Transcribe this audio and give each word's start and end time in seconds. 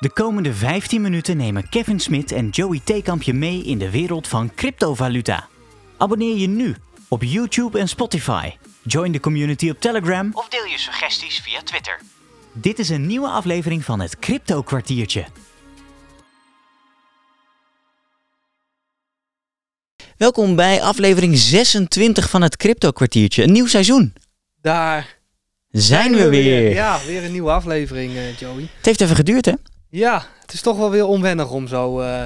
De 0.00 0.10
komende 0.10 0.54
15 0.54 1.00
minuten 1.00 1.36
nemen 1.36 1.68
Kevin 1.68 2.00
Smit 2.00 2.32
en 2.32 2.48
Joey 2.48 2.80
Theekamp 2.84 3.22
je 3.22 3.34
mee 3.34 3.62
in 3.62 3.78
de 3.78 3.90
wereld 3.90 4.28
van 4.28 4.54
cryptovaluta. 4.54 5.48
Abonneer 5.96 6.36
je 6.36 6.46
nu 6.46 6.76
op 7.08 7.22
YouTube 7.22 7.78
en 7.78 7.88
Spotify. 7.88 8.50
Join 8.82 9.12
de 9.12 9.20
community 9.20 9.70
op 9.70 9.80
Telegram 9.80 10.30
of 10.32 10.48
deel 10.48 10.64
je 10.64 10.78
suggesties 10.78 11.40
via 11.40 11.62
Twitter. 11.62 12.00
Dit 12.52 12.78
is 12.78 12.88
een 12.88 13.06
nieuwe 13.06 13.28
aflevering 13.28 13.84
van 13.84 14.00
het 14.00 14.18
Crypto 14.18 14.62
Kwartiertje. 14.62 15.24
Welkom 20.16 20.56
bij 20.56 20.82
aflevering 20.82 21.36
26 21.36 22.30
van 22.30 22.42
het 22.42 22.56
Crypto 22.56 22.90
Kwartiertje. 22.90 23.42
Een 23.42 23.52
nieuw 23.52 23.66
seizoen. 23.66 24.12
Daar 24.60 25.18
Zijn 25.70 26.14
we 26.14 26.28
weer. 26.28 26.72
Ja, 26.72 27.00
weer 27.06 27.24
een 27.24 27.32
nieuwe 27.32 27.50
aflevering, 27.50 28.16
eh, 28.16 28.38
Joey. 28.38 28.62
Het 28.76 28.86
heeft 28.86 29.00
even 29.00 29.16
geduurd, 29.16 29.44
hè? 29.44 29.52
Ja, 29.90 30.26
het 30.40 30.52
is 30.52 30.60
toch 30.60 30.76
wel 30.76 30.90
weer 30.90 31.06
onwennig 31.06 31.50
om 31.50 31.68
zo 31.68 32.00
eh, 32.00 32.22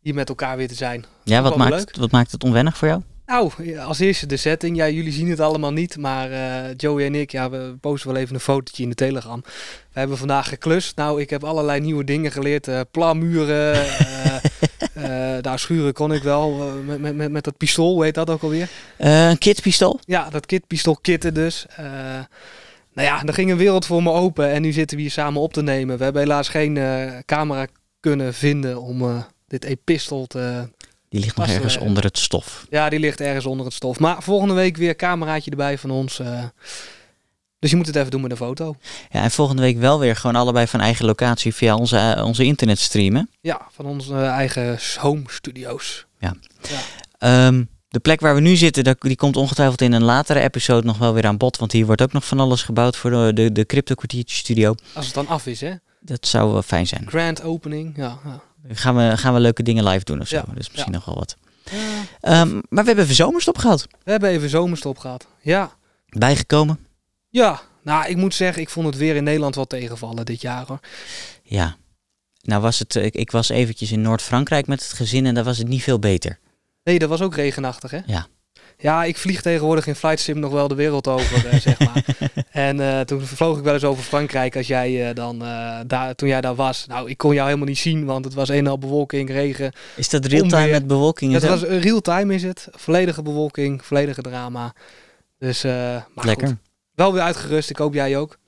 hier 0.00 0.14
met 0.14 0.28
elkaar 0.28 0.56
weer 0.56 0.68
te 0.68 0.74
zijn. 0.74 1.04
Ja, 1.24 1.42
wat 1.42 1.56
maakt, 1.56 1.80
het, 1.80 1.96
wat 1.96 2.10
maakt 2.10 2.32
het 2.32 2.44
onwennig 2.44 2.76
voor 2.76 2.88
jou? 2.88 3.00
Nou, 3.26 3.50
als 3.78 3.98
eerste 3.98 4.26
de 4.26 4.36
setting. 4.36 4.76
Ja, 4.76 4.88
jullie 4.88 5.12
zien 5.12 5.30
het 5.30 5.40
allemaal 5.40 5.72
niet, 5.72 5.96
maar 5.96 6.30
eh, 6.30 6.74
Joey 6.76 7.06
en 7.06 7.14
ik, 7.14 7.32
ja, 7.32 7.50
we 7.50 7.76
posten 7.80 8.12
wel 8.12 8.20
even 8.20 8.34
een 8.34 8.40
fotootje 8.40 8.82
in 8.82 8.88
de 8.88 8.94
Telegram. 8.94 9.42
We 9.92 9.98
hebben 9.98 10.18
vandaag 10.18 10.48
geklust. 10.48 10.96
Nou, 10.96 11.20
ik 11.20 11.30
heb 11.30 11.44
allerlei 11.44 11.80
nieuwe 11.80 12.04
dingen 12.04 12.32
geleerd. 12.32 12.68
eh 12.68 12.80
plamuren, 12.90 13.86
daar 15.42 15.58
schuren 15.58 15.92
kon 15.92 16.12
ik 16.12 16.22
wel. 16.22 16.72
met, 16.84 17.00
met, 17.00 17.16
met, 17.16 17.30
met 17.30 17.44
dat 17.44 17.56
pistool, 17.56 17.92
hoe 17.94 18.04
heet 18.04 18.14
dat 18.14 18.30
ook 18.30 18.42
alweer? 18.42 18.68
Een 18.98 19.38
kitpistool? 19.38 20.00
Ja, 20.04 20.30
dat 20.30 20.46
kitpistool 20.46 20.98
kitten 21.00 21.34
dus. 21.34 21.66
Nou 22.96 23.08
ja, 23.08 23.22
er 23.24 23.34
ging 23.34 23.50
een 23.50 23.56
wereld 23.56 23.86
voor 23.86 24.02
me 24.02 24.10
open 24.10 24.50
en 24.50 24.62
nu 24.62 24.72
zitten 24.72 24.96
we 24.96 25.02
hier 25.02 25.12
samen 25.12 25.40
op 25.40 25.52
te 25.52 25.62
nemen. 25.62 25.98
We 25.98 26.04
hebben 26.04 26.22
helaas 26.22 26.48
geen 26.48 26.76
eh, 26.76 27.12
camera 27.26 27.66
kunnen 28.00 28.34
vinden 28.34 28.82
om 28.82 29.02
eh, 29.02 29.22
dit 29.48 29.64
epistel 29.64 30.26
te... 30.26 30.68
Die 31.08 31.20
ligt 31.20 31.36
nog 31.36 31.48
ergens 31.48 31.76
onder 31.76 32.02
het 32.04 32.18
stof. 32.18 32.66
Ja, 32.70 32.88
die 32.88 32.98
ligt 32.98 33.20
ergens 33.20 33.46
onder 33.46 33.66
het 33.66 33.74
stof. 33.74 33.98
Maar 33.98 34.22
volgende 34.22 34.54
week 34.54 34.76
weer 34.76 34.96
cameraatje 34.96 35.50
erbij 35.50 35.78
van 35.78 35.90
ons. 35.90 36.18
eh. 36.18 36.44
dus 37.58 37.70
je 37.70 37.76
moet 37.76 37.86
het 37.86 37.96
even 37.96 38.10
doen 38.10 38.20
met 38.20 38.30
een 38.30 38.36
foto. 38.36 38.76
Ja, 39.10 39.22
en 39.22 39.30
volgende 39.30 39.62
week 39.62 39.78
wel 39.78 39.98
weer 39.98 40.16
gewoon 40.16 40.36
allebei 40.36 40.66
van 40.66 40.80
eigen 40.80 41.04
locatie 41.04 41.54
via 41.54 41.76
onze, 41.76 42.20
onze 42.24 42.44
internetstreamen. 42.44 43.30
Ja, 43.40 43.66
van 43.70 43.86
onze 43.86 44.14
eigen 44.14 44.78
home 44.98 45.24
studio's. 45.26 46.06
Ehm, 47.18 47.64
de 47.96 48.02
plek 48.02 48.20
waar 48.20 48.34
we 48.34 48.40
nu 48.40 48.56
zitten, 48.56 48.96
die 48.98 49.16
komt 49.16 49.36
ongetwijfeld 49.36 49.80
in 49.80 49.92
een 49.92 50.02
latere 50.02 50.40
episode 50.40 50.86
nog 50.86 50.98
wel 50.98 51.14
weer 51.14 51.26
aan 51.26 51.36
bod. 51.36 51.56
Want 51.56 51.72
hier 51.72 51.86
wordt 51.86 52.02
ook 52.02 52.12
nog 52.12 52.24
van 52.24 52.40
alles 52.40 52.62
gebouwd 52.62 52.96
voor 52.96 53.10
de, 53.10 53.30
de, 53.34 53.52
de 53.52 53.66
Crypto 53.66 53.94
Kwartiertje 53.94 54.36
Studio. 54.36 54.74
Als 54.92 55.06
het 55.06 55.14
dan 55.14 55.26
af 55.28 55.46
is, 55.46 55.60
hè. 55.60 55.74
Dat 56.00 56.26
zou 56.26 56.52
wel 56.52 56.62
fijn 56.62 56.86
zijn. 56.86 57.04
Grand 57.08 57.42
opening, 57.42 57.96
ja. 57.96 58.18
ja. 58.24 58.40
Gaan 58.74 58.96
we, 58.96 59.16
gaan 59.16 59.34
we 59.34 59.40
leuke 59.40 59.62
dingen 59.62 59.84
live 59.84 60.04
doen 60.04 60.20
of 60.20 60.28
zo. 60.28 60.36
Ja, 60.36 60.44
Dus 60.54 60.70
misschien 60.70 60.92
nog 60.92 61.04
wel 61.04 61.14
wat. 61.14 61.36
Ja, 61.70 61.76
Ehm, 62.20 62.52
maar 62.52 62.62
we 62.68 62.86
hebben 62.86 63.04
even 63.04 63.14
zomerstop 63.14 63.58
gehad. 63.58 63.86
we 64.04 64.10
hebben 64.10 64.30
even 64.30 64.48
zomerstop 64.48 64.98
gehad. 64.98 65.26
Ja. 65.40 65.70
Bijgekomen. 66.08 66.78
Ja, 67.28 67.60
nou, 67.82 68.06
ik 68.08 68.16
moet 68.16 68.34
zeggen, 68.34 68.62
ik 68.62 68.70
vond 68.70 68.86
het 68.86 68.96
weer 68.96 69.16
in 69.16 69.24
Nederland 69.24 69.54
wel 69.54 69.66
tegenvallen 69.66 70.24
dit 70.24 70.40
jaar, 70.40 70.64
hoor. 70.66 70.80
Ja. 71.42 71.76
Nou 72.42 72.62
was 72.62 72.78
het, 72.78 72.96
eh, 72.96 73.04
ik, 73.04 73.14
ik 73.14 73.30
was 73.30 73.48
eventjes 73.48 73.92
in 73.92 74.00
Noord-Frankrijk 74.00 74.66
met 74.66 74.82
het 74.82 74.92
gezin 74.92 75.26
en 75.26 75.34
daar 75.34 75.44
was 75.44 75.58
het 75.58 75.68
niet 75.68 75.82
veel 75.82 75.98
beter. 75.98 76.38
Nee, 76.86 76.98
dat 76.98 77.08
was 77.08 77.20
ook 77.22 77.34
regenachtig, 77.34 77.90
hè? 77.90 77.98
Ja. 78.06 78.26
Ja, 78.78 79.04
ik 79.04 79.16
vlieg 79.16 79.42
tegenwoordig 79.42 79.86
in 79.86 79.94
Flight 79.94 80.20
Sim 80.20 80.38
nog 80.38 80.52
wel 80.52 80.68
de 80.68 80.74
wereld 80.74 81.08
over, 81.08 81.46
eh, 81.46 81.60
zeg 81.60 81.78
maar. 81.78 82.04
En 82.56 82.80
eh, 82.80 83.00
toen 83.00 83.20
vloog 83.20 83.58
ik 83.58 83.64
wel 83.64 83.74
eens 83.74 83.84
over 83.84 84.02
Frankrijk 84.02 84.56
als 84.56 84.66
jij 84.66 85.08
eh, 85.08 85.14
dan 85.14 85.38
daar, 85.86 86.14
toen 86.14 86.28
jij 86.28 86.40
daar 86.40 86.54
was. 86.54 86.86
Nou, 86.86 87.10
ik 87.10 87.18
kon 87.18 87.34
jou 87.34 87.46
helemaal 87.46 87.68
niet 87.68 87.78
zien, 87.78 88.04
want 88.04 88.24
het 88.24 88.34
was 88.34 88.48
een 88.48 88.56
en 88.56 88.66
al 88.66 88.78
bewolking, 88.78 89.30
regen. 89.30 89.72
Is 89.96 90.08
dat 90.08 90.24
real-time 90.24 90.70
met 90.70 90.86
bewolking 90.86 91.40
zo? 91.40 91.48
was 91.48 91.64
eh, 91.64 91.80
real 91.80 92.00
time 92.00 92.34
is 92.34 92.42
het, 92.42 92.68
volledige 92.70 93.22
bewolking, 93.22 93.84
volledige 93.84 94.22
drama. 94.22 94.74
Dus 95.38 95.62
maar 95.62 96.06
Lekker. 96.14 96.48
goed. 96.48 96.56
wel 96.94 97.12
weer 97.12 97.22
uitgerust. 97.22 97.70
Ik 97.70 97.76
hoop 97.76 97.94
jij 97.94 98.16
ook. 98.16 98.38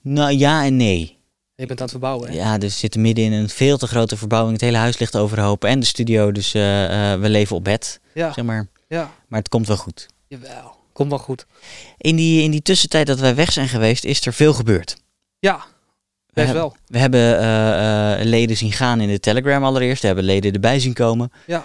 Nou 0.00 0.32
ja 0.32 0.64
en 0.64 0.76
nee. 0.76 1.13
Je 1.56 1.66
bent 1.66 1.78
aan 1.78 1.84
het 1.86 1.90
verbouwen, 1.90 2.28
hè? 2.30 2.34
Ja, 2.34 2.58
dus 2.58 2.72
we 2.72 2.78
zitten 2.78 3.00
midden 3.00 3.24
in 3.24 3.32
een 3.32 3.48
veel 3.48 3.78
te 3.78 3.86
grote 3.86 4.16
verbouwing. 4.16 4.52
Het 4.52 4.62
hele 4.64 4.76
huis 4.76 4.98
ligt 4.98 5.16
overhoop 5.16 5.64
en 5.64 5.80
de 5.80 5.86
studio. 5.86 6.32
Dus 6.32 6.54
eh, 6.54 7.12
eh, 7.12 7.20
we 7.20 7.28
leven 7.28 7.56
op 7.56 7.64
bed, 7.64 8.00
Ja, 8.14 8.32
zeg 8.32 8.44
maar. 8.44 8.66
ja. 8.88 9.12
Maar 9.28 9.38
het 9.38 9.48
komt 9.48 9.66
wel 9.66 9.76
goed. 9.76 10.06
Jawel. 10.28 10.76
Komt 10.92 11.08
wel 11.10 11.18
goed. 11.18 11.46
In 11.98 12.16
die, 12.16 12.42
in 12.42 12.50
die 12.50 12.62
tussentijd 12.62 13.06
dat 13.06 13.18
wij 13.20 13.34
weg 13.34 13.52
zijn 13.52 13.68
geweest, 13.68 14.04
is 14.04 14.26
er 14.26 14.32
veel 14.32 14.52
gebeurd. 14.52 14.96
Ja, 15.38 15.56
We, 15.56 15.62
best 16.32 16.46
hebben- 16.46 16.54
wel. 16.64 16.76
we 16.86 16.98
hebben 16.98 17.38
eh, 17.38 18.24
leden 18.24 18.56
zien 18.56 18.72
gaan 18.72 19.00
in 19.00 19.08
de 19.08 19.20
Telegram 19.20 19.64
allereerst. 19.64 20.00
We 20.00 20.06
hebben 20.06 20.24
leden 20.24 20.52
erbij 20.52 20.80
zien 20.80 20.92
komen. 20.92 21.32
Ja. 21.46 21.64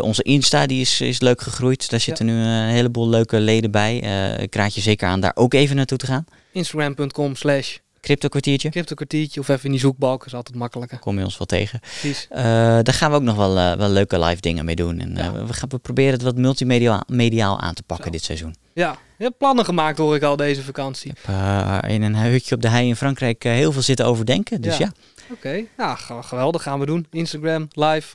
Onze 0.00 0.22
Insta 0.22 0.66
die 0.66 0.80
is, 0.80 1.00
is 1.00 1.20
leuk 1.20 1.40
gegroeid. 1.40 1.90
Daar 1.90 2.00
zitten 2.00 2.26
nu 2.26 2.32
een 2.32 2.68
heleboel 2.68 3.08
leuke 3.08 3.40
leden 3.40 3.70
bij. 3.70 3.96
Ik 4.40 4.54
raad 4.54 4.74
je 4.74 4.80
zeker 4.80 5.08
aan 5.08 5.20
daar 5.20 5.32
ook 5.34 5.54
even 5.54 5.76
naartoe 5.76 5.98
te 5.98 6.06
gaan. 6.06 6.24
Instagram.com 6.52 7.34
slash 7.36 7.76
Crypto 8.08 8.28
kwartiertje. 8.28 8.70
cryptokwartiertje 8.70 9.40
of 9.40 9.48
even 9.48 9.64
in 9.64 9.70
die 9.70 9.80
zoekbalk. 9.80 10.26
is 10.26 10.34
altijd 10.34 10.56
makkelijker. 10.56 10.98
Kom 10.98 11.18
je 11.18 11.24
ons 11.24 11.38
wel 11.38 11.46
tegen. 11.46 11.80
Precies. 11.80 12.26
Eh, 12.30 12.42
daar 12.82 12.92
gaan 12.94 13.10
we 13.10 13.16
ook 13.16 13.22
nog 13.22 13.36
wel, 13.36 13.58
eh, 13.58 13.72
wel 13.76 13.88
leuke 13.88 14.18
live 14.18 14.40
dingen 14.40 14.64
mee 14.64 14.74
doen. 14.74 15.00
En, 15.00 15.16
eh, 15.16 15.24
Ja. 15.24 15.44
we, 15.46 15.52
gaan, 15.52 15.68
we 15.68 15.78
proberen 15.78 16.12
het 16.12 16.22
wat 16.22 16.36
multimediaal 16.36 17.02
mediaal 17.06 17.60
aan 17.60 17.74
te 17.74 17.82
pakken 17.82 18.06
Zo. 18.06 18.10
dit 18.12 18.22
seizoen. 18.24 18.54
Ja, 18.74 18.96
je 19.18 19.24
hebt 19.24 19.38
plannen 19.38 19.64
gemaakt 19.64 19.98
hoor 19.98 20.14
ik 20.16 20.22
al 20.22 20.36
deze 20.36 20.62
vakantie. 20.62 21.10
Ik 21.10 21.16
heb 21.26 21.86
in 21.90 22.02
een 22.02 22.16
hutje 22.16 22.54
op 22.54 22.62
de 22.62 22.68
hei 22.68 22.88
in 22.88 22.96
Frankrijk 22.96 23.42
heel 23.42 23.72
veel 23.72 23.82
zitten 23.82 24.06
overdenken. 24.06 24.60
Dus 24.60 24.76
ja, 24.76 24.84
Ja. 24.84 25.34
Oké, 25.34 25.64
nou 25.76 25.96
ge- 25.98 26.22
geweldig 26.22 26.62
gaan 26.62 26.78
we 26.80 26.86
doen. 26.86 27.06
Instagram 27.10 27.68
live 27.72 28.14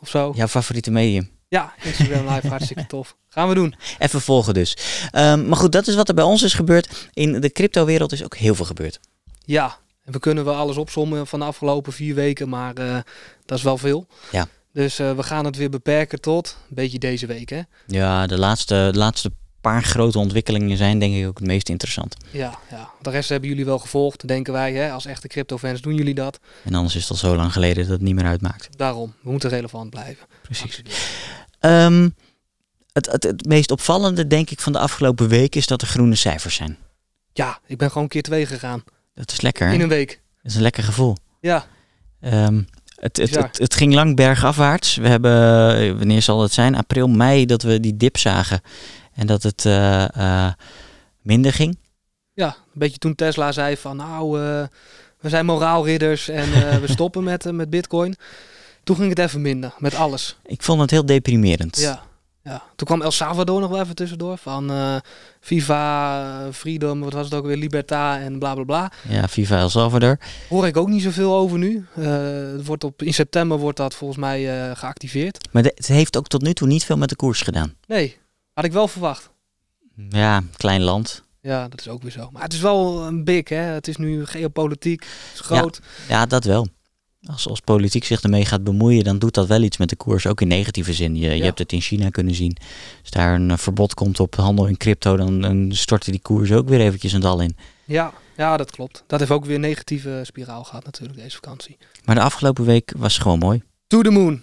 of 0.00 0.08
zo. 0.08 0.32
jouw 0.36 0.46
favoriete 0.48 0.90
medium. 0.90 1.30
Ja, 1.48 1.74
Instagram 1.82 2.28
live 2.34 2.48
hartstikke 2.48 2.86
tof. 2.86 3.16
Gaan 3.28 3.48
we 3.48 3.54
doen. 3.54 3.74
Even 3.98 4.20
volgen 4.20 4.54
dus. 4.54 4.76
Ehm, 5.10 5.48
maar 5.48 5.56
goed, 5.58 5.72
dat 5.72 5.86
is 5.86 5.94
wat 5.94 6.08
er 6.08 6.14
bij 6.14 6.24
ons 6.24 6.42
is 6.42 6.54
gebeurd. 6.54 7.08
In 7.12 7.40
de 7.40 7.50
crypto-wereld 7.52 8.12
is 8.12 8.24
ook 8.24 8.36
heel 8.36 8.54
veel 8.54 8.64
gebeurd. 8.64 9.00
Ja, 9.44 9.78
en 10.04 10.12
we 10.12 10.18
kunnen 10.18 10.44
wel 10.44 10.54
alles 10.54 10.76
opzommen 10.76 11.26
van 11.26 11.38
de 11.38 11.44
afgelopen 11.44 11.92
vier 11.92 12.14
weken, 12.14 12.48
maar 12.48 12.74
eh, 12.74 12.98
dat 13.44 13.58
is 13.58 13.64
wel 13.64 13.78
veel. 13.78 14.06
Ja. 14.30 14.46
Dus 14.72 14.98
eh, 14.98 15.16
we 15.16 15.22
gaan 15.22 15.44
het 15.44 15.56
weer 15.56 15.70
beperken 15.70 16.20
tot 16.20 16.56
een 16.68 16.74
beetje 16.74 16.98
deze 16.98 17.26
week, 17.26 17.48
hè? 17.48 17.60
Ja, 17.86 18.26
de 18.26 18.38
laatste, 18.38 18.88
de 18.92 18.98
laatste 18.98 19.30
paar 19.60 19.82
grote 19.82 20.18
ontwikkelingen 20.18 20.76
zijn 20.76 20.98
denk 20.98 21.14
ik 21.14 21.26
ook 21.26 21.38
het 21.38 21.46
meest 21.46 21.68
interessant. 21.68 22.16
Ja, 22.30 22.58
ja. 22.70 22.90
De 23.02 23.10
rest 23.10 23.28
hebben 23.28 23.48
jullie 23.48 23.64
wel 23.64 23.78
gevolgd, 23.78 24.28
denken 24.28 24.52
wij. 24.52 24.72
Hè? 24.72 24.90
Als 24.90 25.06
echte 25.06 25.28
crypto-fans 25.28 25.80
doen 25.80 25.94
jullie 25.94 26.14
dat. 26.14 26.40
En 26.64 26.74
anders 26.74 26.94
is 26.94 27.00
het 27.00 27.10
al 27.10 27.16
zo 27.16 27.36
lang 27.36 27.52
geleden 27.52 27.82
dat 27.82 27.92
het 27.92 28.00
niet 28.00 28.14
meer 28.14 28.24
uitmaakt. 28.24 28.68
Daarom, 28.78 29.14
we 29.22 29.30
moeten 29.30 29.48
relevant 29.50 29.90
blijven. 29.90 30.26
Precies. 30.42 30.82
Ehm, 31.60 32.08
het, 32.92 33.06
het, 33.06 33.22
het 33.22 33.46
meest 33.46 33.70
opvallende 33.70 34.26
denk 34.26 34.50
ik 34.50 34.60
van 34.60 34.72
de 34.72 34.78
afgelopen 34.78 35.28
week 35.28 35.54
is 35.54 35.66
dat 35.66 35.82
er 35.82 35.88
groene 35.88 36.14
cijfers 36.14 36.54
zijn. 36.54 36.78
Ja, 37.32 37.60
ik 37.66 37.78
ben 37.78 37.90
gewoon 37.90 38.08
keer 38.08 38.22
twee 38.22 38.46
gegaan. 38.46 38.84
Dat 39.14 39.32
is 39.32 39.40
lekker. 39.40 39.72
In 39.72 39.80
een 39.80 39.88
week. 39.88 40.20
Dat 40.42 40.50
is 40.50 40.54
een 40.54 40.62
lekker 40.62 40.82
gevoel. 40.82 41.16
Ja, 41.40 41.66
Ehm, 42.24 42.62
het, 42.96 43.16
het, 43.16 43.34
het, 43.34 43.58
het 43.58 43.74
ging 43.74 43.94
lang 43.94 44.16
bergafwaarts. 44.16 44.96
We 44.96 45.08
hebben, 45.08 45.98
wanneer 45.98 46.22
zal 46.22 46.42
het 46.42 46.52
zijn? 46.52 46.74
April, 46.74 47.08
mei, 47.08 47.46
dat 47.46 47.62
we 47.62 47.80
die 47.80 47.96
dip 47.96 48.16
zagen. 48.16 48.60
En 49.14 49.26
dat 49.26 49.42
het 49.42 49.64
eh, 49.66 50.16
eh, 50.16 50.52
minder 51.22 51.52
ging. 51.52 51.78
ja, 52.32 52.46
een 52.46 52.78
beetje 52.78 52.98
toen 52.98 53.14
Tesla 53.14 53.52
zei 53.52 53.76
van 53.76 53.96
nou, 53.96 54.40
eh, 54.42 54.66
we 55.20 55.28
zijn 55.28 55.46
moraalridders 55.46 56.28
en 56.28 56.50
we 56.80 56.92
stoppen 56.96 57.24
met, 57.24 57.52
met 57.52 57.70
bitcoin. 57.70 58.16
Toen 58.84 58.96
ging 58.96 59.08
het 59.08 59.18
even 59.18 59.40
minder, 59.40 59.74
met 59.78 59.94
alles. 59.94 60.36
Ik 60.44 60.62
vond 60.62 60.80
het 60.80 60.90
heel 60.90 61.06
deprimerend. 61.06 61.78
Ja, 61.78 62.02
ja. 62.44 62.62
Toen 62.76 62.86
kwam 62.86 63.02
El 63.02 63.10
Salvador 63.10 63.60
nog 63.60 63.70
wel 63.70 63.80
even 63.80 63.94
tussendoor. 63.94 64.38
Van 64.38 64.70
eh, 64.70 64.96
Viva, 65.40 66.48
Freedom, 66.52 67.00
wat 67.00 67.12
was 67.12 67.24
het 67.24 67.34
ook 67.34 67.46
weer, 67.46 67.56
Libertà 67.56 68.22
en 68.22 68.38
bla 68.38 68.54
bla 68.54 68.64
bla. 68.64 68.92
Ja, 69.08 69.28
Viva 69.28 69.58
El 69.58 69.68
Salvador. 69.68 70.18
Hoor 70.48 70.66
ik 70.66 70.76
ook 70.76 70.88
niet 70.88 71.02
zoveel 71.02 71.34
over 71.34 71.58
nu. 71.58 71.86
Eh, 71.96 72.04
het 72.52 72.66
wordt 72.66 72.84
op, 72.84 73.02
in 73.02 73.14
september 73.14 73.58
wordt 73.58 73.76
dat 73.76 73.94
volgens 73.94 74.20
mij 74.20 74.68
eh, 74.70 74.76
geactiveerd. 74.76 75.48
Maar 75.52 75.62
de- 75.62 75.72
het 75.74 75.86
heeft 75.86 76.16
ook 76.16 76.26
tot 76.26 76.42
nu 76.42 76.52
toe 76.54 76.68
niet 76.68 76.84
veel 76.84 76.96
met 76.96 77.08
de 77.08 77.16
koers 77.16 77.40
gedaan. 77.40 77.74
Nee, 77.86 78.18
had 78.52 78.64
ik 78.64 78.72
wel 78.72 78.88
verwacht. 78.88 79.30
Ja, 80.08 80.42
klein 80.56 80.82
land. 80.82 81.22
Ja, 81.40 81.68
dat 81.68 81.80
is 81.80 81.88
ook 81.88 82.02
weer 82.02 82.10
zo. 82.10 82.28
Maar 82.32 82.42
het 82.42 82.52
is 82.52 82.60
wel 82.60 83.02
een 83.06 83.24
big, 83.24 83.48
hè. 83.48 83.56
Het 83.56 83.88
is 83.88 83.96
nu 83.96 84.26
geopolitiek, 84.26 85.00
het 85.02 85.34
is 85.34 85.40
groot. 85.40 85.80
Ja, 86.08 86.26
dat 86.26 86.44
wel. 86.44 86.68
Als, 87.26 87.48
als 87.48 87.60
politiek 87.60 88.04
zich 88.04 88.22
ermee 88.22 88.44
gaat 88.44 88.64
bemoeien, 88.64 89.04
dan 89.04 89.18
doet 89.18 89.34
dat 89.34 89.46
wel 89.46 89.62
iets 89.62 89.76
met 89.76 89.88
de 89.88 89.96
koers. 89.96 90.26
Ook 90.26 90.40
in 90.40 90.48
negatieve 90.48 90.92
zin. 90.92 91.16
Je, 91.16 91.36
je 91.36 91.42
hebt 91.42 91.58
het 91.58 91.72
in 91.72 91.80
China 91.80 92.08
kunnen 92.08 92.34
zien. 92.34 92.56
Als 93.00 93.10
daar 93.10 93.34
een 93.34 93.50
eh, 93.50 93.56
verbod 93.56 93.94
komt 93.94 94.20
op 94.20 94.34
handel 94.34 94.66
in 94.66 94.76
crypto, 94.76 95.16
dan, 95.16 95.40
dan 95.40 95.72
stortte 95.72 96.10
die 96.10 96.20
koers 96.20 96.52
ook 96.52 96.68
weer 96.68 96.80
eventjes 96.80 97.12
een 97.12 97.20
dal 97.20 97.40
in. 97.40 97.56
Ja, 97.84 98.12
ja, 98.36 98.56
dat 98.56 98.70
klopt. 98.70 99.04
Dat 99.06 99.18
heeft 99.18 99.30
ook 99.30 99.44
weer 99.44 99.54
een 99.54 99.60
negatieve 99.60 100.20
spiraal 100.22 100.64
gehad 100.64 100.84
natuurlijk, 100.84 101.18
deze 101.18 101.34
vakantie. 101.34 101.76
Maar 102.04 102.14
de 102.14 102.20
afgelopen 102.20 102.64
week 102.64 102.92
was 102.96 103.18
gewoon 103.18 103.38
mooi. 103.38 103.62
To 103.86 104.02
the 104.02 104.10
moon. 104.10 104.42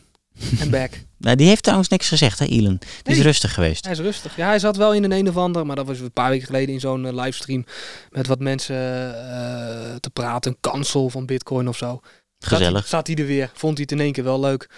En 0.60 0.70
back. 0.70 0.92
Nou, 1.22 1.36
die 1.36 1.48
heeft 1.48 1.64
trouwens 1.64 1.90
niks 1.90 2.08
gezegd, 2.08 2.40
hè, 2.40 2.46
Elon? 2.46 2.80
Die 3.04 3.16
is 3.16 3.22
rustig 3.22 3.54
geweest. 3.54 3.84
Hij 3.84 3.94
is 3.94 4.00
rustig. 4.00 4.36
Ja, 4.36 4.48
hij 4.48 4.60
zat 4.60 4.78
wel 4.78 4.94
in 4.94 5.04
een 5.04 5.12
een 5.12 5.30
of 5.30 5.38
ander, 5.38 5.66
maar 5.66 5.76
dat 5.76 5.86
was 5.86 6.00
een 6.00 6.12
paar 6.12 6.30
weken 6.30 6.46
geleden 6.46 6.74
in 6.74 6.80
zo'n 6.80 7.06
eh, 7.06 7.14
livestream 7.14 7.66
met 8.10 8.28
wat 8.28 8.40
mensen 8.40 8.76
eh, 8.76 9.96
te 9.96 10.10
praten. 10.10 10.52
Een 10.52 10.58
kansel 10.72 11.10
van 11.10 11.26
bitcoin 11.26 11.68
of 11.68 11.78
zo. 11.78 12.02
Gezellig, 12.46 12.80
Zat, 12.82 12.90
zat 12.90 13.08
hij 13.08 13.16
er 13.16 13.26
weer. 13.26 13.50
Vond 13.54 13.74
hij 13.78 13.82
het 13.90 13.92
in 13.92 14.00
één 14.06 14.12
keer 14.12 14.24
wel 14.24 14.40
leuk. 14.40 14.70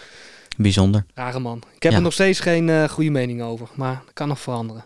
bijzonder. 0.58 1.06
Rare 1.14 1.40
man. 1.40 1.58
Ik 1.76 1.84
heb 1.84 1.92
Ja. 1.92 1.98
er 1.98 2.04
nog 2.04 2.14
steeds 2.14 2.40
geen 2.40 2.70
eh, 2.70 2.90
goede 2.90 3.10
mening 3.10 3.42
over. 3.42 3.68
Maar 3.76 4.02
dat 4.06 4.14
kan 4.14 4.28
nog 4.28 4.40
veranderen. 4.40 4.86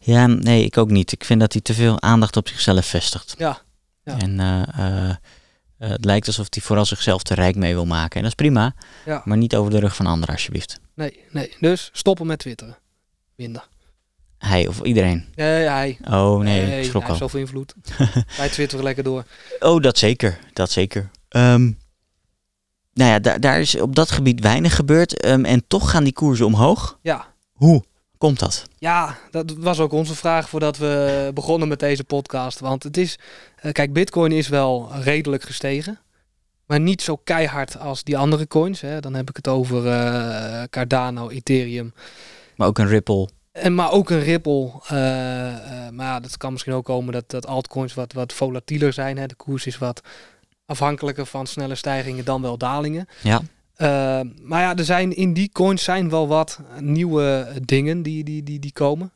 Ja, 0.00 0.26
nee, 0.26 0.64
ik 0.64 0.78
ook 0.78 0.90
niet. 0.90 1.12
Ik 1.12 1.24
vind 1.24 1.40
dat 1.40 1.52
hij 1.52 1.62
te 1.62 1.74
veel 1.74 2.00
aandacht 2.02 2.36
op 2.36 2.48
zichzelf 2.48 2.86
vestigt. 2.86 3.34
Ja. 3.38 3.60
Ja. 4.04 4.18
En 4.18 4.40
eh, 4.40 5.08
eh, 5.08 5.16
het 5.78 6.04
lijkt 6.04 6.26
alsof 6.26 6.46
hij 6.50 6.62
vooral 6.62 6.84
zichzelf 6.84 7.22
te 7.22 7.34
rijk 7.34 7.56
mee 7.56 7.74
wil 7.74 7.86
maken. 7.86 8.16
En 8.16 8.22
dat 8.22 8.28
is 8.30 8.34
prima, 8.34 8.74
Ja. 9.04 9.22
maar 9.24 9.36
niet 9.36 9.56
over 9.56 9.70
de 9.70 9.78
rug 9.78 9.94
van 9.96 10.06
anderen 10.06 10.34
alsjeblieft. 10.34 10.80
Nee, 10.94 11.20
nee. 11.30 11.56
Dus 11.60 11.90
stoppen 11.92 12.26
met 12.26 12.38
twitteren. 12.38 12.78
Minder. 13.36 13.68
Hij 14.38 14.66
of 14.66 14.80
iedereen. 14.82 15.24
Nee, 15.34 15.66
hij. 15.68 15.98
Oh 16.04 16.38
nee, 16.38 16.66
Nee, 16.66 16.78
ik 16.80 16.84
schrok 16.84 17.02
hij 17.02 17.10
al. 17.12 17.18
heeft 17.18 17.18
zoveel 17.18 17.40
invloed. 17.40 17.74
Wij 18.36 18.48
twitteren 18.48 18.84
lekker 18.84 19.04
door. 19.04 19.24
Oh, 19.60 19.82
dat 19.82 19.98
zeker. 19.98 20.38
Dat 20.52 20.70
zeker. 20.70 21.10
Ehm, 21.28 21.72
nou 22.94 23.10
ja, 23.10 23.18
daar, 23.18 23.40
daar 23.40 23.60
is 23.60 23.80
op 23.80 23.94
dat 23.94 24.10
gebied 24.10 24.40
weinig 24.40 24.76
gebeurd. 24.76 25.20
ehm, 25.20 25.44
en 25.44 25.64
toch 25.66 25.90
gaan 25.90 26.04
die 26.04 26.12
koersen 26.12 26.46
omhoog. 26.46 26.98
Ja. 27.02 27.26
Hoe 27.52 27.84
komt 28.18 28.38
dat? 28.38 28.64
Ja, 28.78 29.18
dat 29.30 29.52
was 29.58 29.80
ook 29.80 29.92
onze 29.92 30.14
vraag 30.14 30.48
voordat 30.48 30.76
we 30.76 31.30
begonnen 31.34 31.68
met 31.68 31.80
deze 31.80 32.04
podcast. 32.04 32.60
Want 32.60 32.82
het 32.82 32.96
is, 32.96 33.18
eh, 33.56 33.72
kijk, 33.72 33.92
Bitcoin 33.92 34.32
is 34.32 34.48
wel 34.48 34.90
redelijk 35.02 35.42
gestegen. 35.42 35.98
Maar 36.66 36.80
niet 36.80 37.02
zo 37.02 37.16
keihard 37.24 37.78
als 37.78 38.02
die 38.04 38.16
andere 38.18 38.46
coins. 38.46 38.80
Hè. 38.80 39.00
Dan 39.00 39.14
heb 39.14 39.28
ik 39.28 39.36
het 39.36 39.48
over 39.48 39.86
eh, 39.86 40.62
Cardano, 40.70 41.28
Ethereum. 41.28 41.92
Maar 42.56 42.68
ook 42.68 42.78
een 42.78 42.86
Ripple. 42.88 43.28
En, 43.52 43.74
maar 43.74 43.90
ook 43.90 44.10
een 44.10 44.22
Ripple. 44.22 44.70
eh, 44.84 44.90
maar 45.90 46.06
ja, 46.06 46.20
dat 46.20 46.36
kan 46.36 46.52
misschien 46.52 46.72
ook 46.72 46.84
komen 46.84 47.12
dat, 47.12 47.30
dat 47.30 47.46
altcoins 47.46 47.94
wat, 47.94 48.12
wat 48.12 48.32
volatieler 48.32 48.92
zijn. 48.92 49.18
Hè. 49.18 49.26
De 49.26 49.34
koers 49.34 49.66
is 49.66 49.78
wat 49.78 50.00
afhankelijker 50.72 51.26
van 51.26 51.46
snelle 51.46 51.74
stijgingen 51.74 52.24
dan 52.24 52.42
wel 52.42 52.58
dalingen. 52.58 53.06
Ja. 53.22 53.42
Eh, 53.74 54.20
maar 54.42 54.60
ja, 54.60 54.76
er 54.76 54.84
zijn 54.84 55.16
in 55.16 55.32
die 55.32 55.50
coins 55.52 55.82
zijn 55.82 56.10
wel 56.10 56.28
wat 56.28 56.60
nieuwe 56.78 57.52
dingen 57.64 58.02
die, 58.02 58.24
die, 58.24 58.42
die, 58.42 58.58
die 58.58 58.72
komen. 58.72 59.12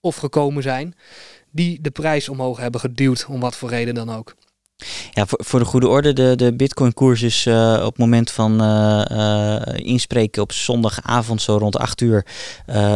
Of 0.00 0.16
gekomen 0.16 0.62
zijn. 0.62 0.94
Die 1.50 1.80
de 1.80 1.90
prijs 1.90 2.28
omhoog 2.28 2.58
hebben 2.58 2.80
geduwd. 2.80 3.26
Om 3.28 3.40
wat 3.40 3.56
voor 3.56 3.68
reden 3.68 3.94
dan 3.94 4.10
ook. 4.10 4.34
Ja, 5.12 5.26
voor, 5.26 5.44
voor 5.44 5.58
de 5.58 5.64
goede 5.64 5.88
orde, 5.88 6.12
de, 6.12 6.36
de 6.36 6.54
Bitcoin-koers 6.54 7.22
is 7.22 7.46
eh, 7.46 7.76
op 7.78 7.90
het 7.90 7.98
moment 7.98 8.30
van 8.30 8.60
eh, 8.60 9.10
eh, 9.10 9.76
inspreken 9.76 10.42
op 10.42 10.52
zondagavond, 10.52 11.42
zo 11.42 11.56
rond 11.56 11.76
8 11.76 12.00
uur, 12.00 12.26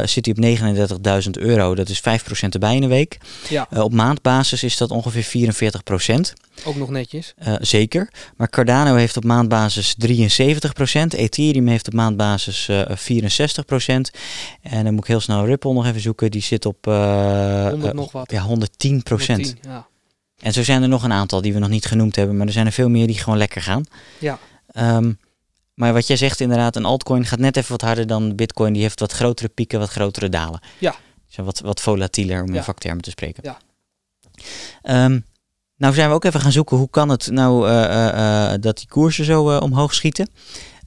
zit 0.05 0.27
hij 0.27 0.35
op 0.37 1.23
39.000 1.25 1.31
euro. 1.31 1.75
Dat 1.75 1.89
is 1.89 2.01
5% 2.01 2.03
erbij 2.49 2.77
in 2.77 2.83
een 2.83 2.89
week. 2.89 3.19
Ja. 3.49 3.69
Op 3.71 3.93
maandbasis 3.93 4.63
is 4.63 4.77
dat 4.77 4.91
ongeveer 4.91 5.25
44%. 5.25 6.33
Ook 6.65 6.77
nog 6.77 6.91
netjes. 6.91 7.35
Zeker. 7.61 8.11
Maar 8.37 8.49
Cardano 8.51 8.95
heeft 8.95 9.17
op 9.17 9.25
maandbasis 9.25 9.95
73%. 10.07 10.07
Ethereum 11.09 11.67
heeft 11.69 11.87
op 11.87 11.93
maandbasis 11.93 12.69
eh 12.69 12.91
64%. 12.91 14.11
En 14.63 14.85
dan 14.85 14.93
moet 14.95 15.03
ik 15.03 15.09
heel 15.09 15.21
snel 15.21 15.47
Ripple 15.47 15.73
nog 15.73 15.87
even 15.87 16.01
zoeken. 16.01 16.31
Die 16.31 16.43
zit 16.43 16.67
op 16.67 16.87
eh, 16.87 17.69
100 17.69 17.85
eh, 17.85 17.99
nog 17.99 18.13
wat. 18.13 18.31
ja, 18.31 18.43
110%. 18.43 18.47
110, 18.47 19.03
Ja. 19.63 19.87
En 20.39 20.53
zo 20.53 20.63
zijn 20.63 20.83
er 20.83 20.89
nog 20.89 21.03
een 21.03 21.13
aantal 21.13 21.41
die 21.41 21.53
we 21.53 21.59
nog 21.59 21.69
niet 21.69 21.87
genoemd 21.87 22.17
hebben. 22.17 22.37
Maar 22.37 22.47
er 22.47 22.53
zijn 22.53 22.67
er 22.67 22.73
veel 22.73 22.89
meer 22.89 23.07
die 23.07 23.19
gewoon 23.19 23.39
lekker 23.39 23.63
gaan. 23.63 23.85
Ja. 24.19 24.39
Ehm, 24.69 25.13
maar 25.75 25.93
wat 25.93 26.07
jij 26.07 26.17
zegt 26.17 26.41
inderdaad, 26.41 26.77
een 26.77 26.85
altcoin 26.85 27.25
gaat 27.25 27.39
net 27.39 27.57
even 27.57 27.71
wat 27.71 27.81
harder 27.81 28.07
dan 28.07 28.37
Bitcoin. 28.37 28.73
Die 28.73 28.83
heeft 28.83 29.01
wat 29.01 29.13
grotere 29.13 29.49
pieken, 29.49 29.79
wat 29.79 29.89
grotere 29.91 30.29
dalen. 30.29 30.61
Ja. 30.79 30.95
Zijn 31.27 31.47
wat, 31.47 31.61
wat 31.61 31.81
volatieler, 31.81 32.43
om 32.43 32.51
Ja. 32.53 32.57
in 32.57 32.63
vaktermen 32.63 33.03
te 33.03 33.11
spreken. 33.11 33.43
Ja. 33.47 33.59
Ehm, 34.83 35.21
nou 35.77 35.95
zijn 35.95 36.09
we 36.09 36.15
ook 36.15 36.25
even 36.25 36.41
gaan 36.41 36.53
zoeken, 36.53 36.77
hoe 36.77 36.91
kan 36.91 37.09
het 37.09 37.31
nou 37.31 37.69
eh, 37.69 37.85
eh, 37.85 38.53
eh, 38.53 38.61
dat 38.61 38.77
die 38.79 38.89
koersen 38.89 39.25
zo 39.25 39.59
omhoog 39.59 39.95
schieten? 39.95 40.29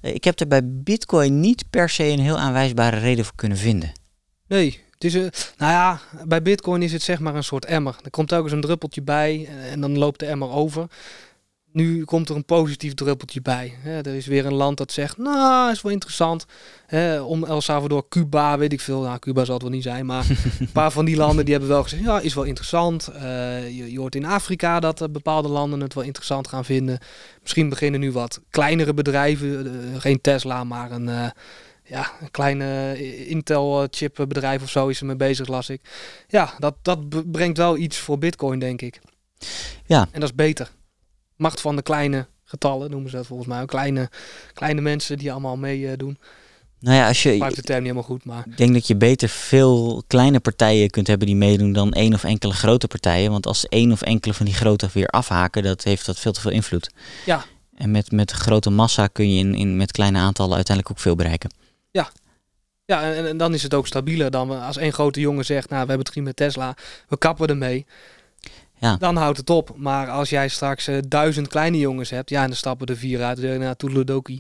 Ik 0.01 0.24
heb 0.24 0.39
er 0.39 0.47
bij 0.47 0.62
Bitcoin 0.63 1.39
niet 1.39 1.63
per 1.69 1.89
se 1.89 2.04
een 2.04 2.19
heel 2.19 2.38
aanwijsbare 2.38 2.97
reden 3.00 3.25
voor 3.25 3.36
kunnen 3.36 3.57
vinden. 3.57 3.92
Nee. 4.47 4.83
Het 5.01 5.13
is, 5.13 5.21
een- 5.21 5.31
nou 5.57 5.71
ja, 5.71 6.00
bij 6.25 6.42
Bitcoin 6.42 6.81
is 6.81 6.92
het 6.92 7.01
zeg 7.01 7.19
maar 7.19 7.36
een 7.36 7.44
soort 7.44 7.65
emmer. 7.65 7.95
Er 8.03 8.09
komt 8.09 8.27
telkens 8.27 8.51
een 8.53 8.62
druppeltje 8.62 9.01
bij 9.01 9.50
en 9.71 9.81
dan 9.81 9.98
loopt 9.98 10.19
de 10.19 10.25
emmer 10.25 10.50
over. 10.50 10.88
Nu 11.71 12.03
komt 12.03 12.30
er 12.30 12.36
een 12.36 12.45
positief 12.45 12.94
druppeltje 12.94 13.42
bij. 13.42 13.74
Er 13.83 14.07
is 14.15 14.25
weer 14.25 14.45
een 14.45 14.53
land 14.53 14.77
dat 14.77 14.92
zegt, 14.92 15.18
nou, 15.18 15.71
is 15.71 15.81
wel 15.81 15.92
interessant. 15.92 16.45
Om 17.25 17.44
El 17.45 17.62
Salvador, 17.62 18.06
Cuba, 18.09 18.57
weet 18.57 18.74
ik 18.74 18.81
veel. 18.81 19.01
Nou, 19.01 19.19
Cuba 19.19 19.45
zal 19.45 19.53
het 19.53 19.63
wel 19.63 19.71
niet 19.71 19.83
zijn, 19.83 20.06
maar 20.06 20.25
een 20.59 20.71
paar 20.71 20.92
van 20.92 21.06
die 21.06 21.15
landen 21.15 21.44
die 21.45 21.54
hebben 21.54 21.71
wel 21.71 21.83
gezegd, 21.83 22.04
ja, 22.04 22.19
is 22.19 22.33
wel 22.33 22.44
interessant. 22.44 23.07
Eh, 23.07 23.77
je, 23.77 23.92
je 23.92 24.00
hoort 24.00 24.15
in 24.15 24.25
Afrika 24.25 24.80
dat 24.80 25.01
eh, 25.01 25.07
bepaalde 25.09 25.47
landen 25.47 25.80
het 25.80 25.94
wel 25.94 26.04
interessant 26.04 26.47
gaan 26.47 26.65
vinden. 26.65 27.00
Misschien 27.42 27.69
beginnen 27.69 28.00
nu 28.00 28.12
wat 28.12 28.39
kleinere 28.50 28.94
bedrijven, 28.94 29.65
eh, 29.65 30.01
geen 30.01 30.21
Tesla, 30.21 30.63
maar 30.63 30.92
een, 30.92 31.31
ja, 31.92 32.12
een 32.22 32.32
kleine 32.32 32.96
Intel-chip 33.28 34.26
bedrijf 34.28 34.64
of 34.64 34.70
zo 34.70 34.88
is 34.88 35.00
er 35.00 35.06
mee 35.06 35.16
bezig, 35.16 35.48
las 35.48 35.70
ik. 35.70 35.82
Ja, 36.28 36.54
dat, 36.58 36.76
dat 36.82 37.32
brengt 37.32 37.58
wel 37.58 37.78
iets 37.78 37.98
voor 37.98 38.18
Bitcoin, 38.18 38.60
denk 38.60 38.82
ik. 38.82 39.02
Ja. 39.86 40.08
En 40.12 40.20
dat 40.20 40.30
is 40.30 40.36
beter. 40.36 40.72
Macht 41.36 41.62
van 41.62 41.76
de 41.76 41.82
kleine 41.82 42.28
getallen 42.44 42.92
noemen 42.92 43.10
ze 43.10 43.16
dat 43.16 43.26
volgens 43.26 43.48
mij. 43.48 43.62
Ook 43.62 43.68
kleine, 43.68 44.10
kleine 44.54 44.82
mensen 44.82 45.18
die 45.18 45.32
allemaal 45.32 45.58
meedoen. 45.58 46.18
Nou 46.80 46.96
ja, 46.96 47.08
als 47.08 47.24
je, 47.24 47.38
maak 47.38 47.56
de 47.56 47.62
term 47.62 47.84
niet 47.84 47.92
helemaal 47.92 48.10
goed, 48.10 48.26
maar 48.26 48.44
Ik 48.50 48.58
denk 48.58 48.74
dat 48.74 48.88
je 48.88 48.96
beter 48.96 49.30
veel 49.30 50.04
kleine 50.08 50.40
partijen 50.40 50.90
kunt 50.90 51.08
hebben 51.08 51.28
die 51.28 51.36
meedoen 51.36 51.74
dan 51.74 51.92
één 51.92 52.14
of 52.14 52.24
enkele 52.24 52.54
grote 52.54 52.88
partijen. 52.88 53.32
Want 53.32 53.48
als 53.48 53.68
één 53.68 53.92
of 53.92 54.02
enkele 54.02 54.34
van 54.34 54.46
die 54.46 54.56
grote 54.56 54.90
weer 54.94 55.08
afhaken, 55.08 55.64
dat 55.64 55.84
heeft 55.84 56.06
dat 56.06 56.20
veel 56.20 56.32
te 56.32 56.42
veel 56.42 56.52
invloed. 56.52 56.92
Ja. 57.26 57.46
En 57.76 57.92
met, 57.92 58.12
met 58.12 58.32
grote 58.32 58.70
massa 58.70 59.08
kun 59.08 59.34
je 59.34 59.40
in, 59.40 59.56
in, 59.56 59.78
met 59.78 59.92
kleine 59.92 60.20
aantallen 60.20 60.56
uiteindelijk 60.56 60.96
ook 60.98 61.04
veel 61.04 61.16
bereiken. 61.16 61.61
Ja, 62.92 63.14
en, 63.14 63.28
en 63.28 63.38
dan 63.38 63.54
is 63.54 63.64
het 63.64 63.74
ook 63.74 63.88
stabieler 63.88 64.32
dan 64.32 64.62
als 64.62 64.78
één 64.78 64.94
grote 64.94 65.20
jongen 65.20 65.46
zegt, 65.46 65.70
nou, 65.70 65.82
we 65.82 65.88
hebben 65.90 66.08
het 66.14 66.24
met 66.24 66.36
Tesla, 66.36 66.76
we 67.08 67.18
kappen 67.18 67.48
ermee. 67.48 67.86
Ja. 68.80 68.96
Dan 68.98 69.16
houdt 69.16 69.38
het 69.38 69.50
op. 69.50 69.74
Maar 69.78 70.10
als 70.10 70.30
jij 70.30 70.48
straks 70.48 70.88
eh, 70.88 70.98
duizend 71.08 71.48
kleine 71.48 71.78
jongens 71.78 72.10
hebt, 72.10 72.30
ja, 72.30 72.42
en 72.42 72.48
dan 72.48 72.56
stappen 72.56 72.88
er 72.88 72.98
vier 72.98 73.24
uit, 73.24 73.40
weer 73.40 73.60
naar 73.60 73.76
Toedeledoki. 73.76 74.40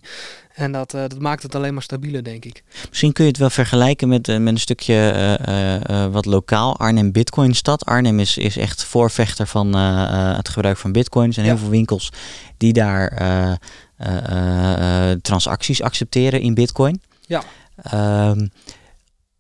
En 0.53 0.71
dat, 0.71 0.93
eh, 0.93 1.01
dat 1.01 1.19
maakt 1.19 1.43
het 1.43 1.55
alleen 1.55 1.73
maar 1.73 1.83
stabieler, 1.83 2.23
denk 2.23 2.45
ik. 2.45 2.63
Misschien 2.89 3.11
kun 3.13 3.23
je 3.23 3.29
het 3.29 3.39
wel 3.39 3.49
vergelijken 3.49 4.07
met, 4.07 4.27
eh, 4.27 4.37
met 4.37 4.53
een 4.53 4.59
stukje 4.59 4.93
eh, 4.93 5.33
eh, 5.47 6.03
eh, 6.05 6.11
wat 6.11 6.25
lokaal. 6.25 6.77
Arnhem 6.77 7.11
Bitcoin 7.11 7.55
stad. 7.55 7.85
Arnhem 7.85 8.19
is, 8.19 8.37
is 8.37 8.57
echt 8.57 8.83
voorvechter 8.83 9.47
van 9.47 9.75
eh, 9.75 10.03
eh, 10.03 10.37
het 10.37 10.49
gebruik 10.49 10.77
van 10.77 10.91
bitcoins. 10.91 11.37
En 11.37 11.43
Ja. 11.43 11.49
heel 11.49 11.59
veel 11.59 11.69
winkels 11.69 12.09
die 12.57 12.73
daar 12.73 13.07
eh, 13.07 13.51
eh, 13.51 13.57
eh, 13.97 15.11
eh, 15.11 15.17
transacties 15.21 15.81
accepteren 15.81 16.41
in 16.41 16.53
bitcoin. 16.53 17.01
Ja. 17.31 17.43
Ehm, 17.75 18.47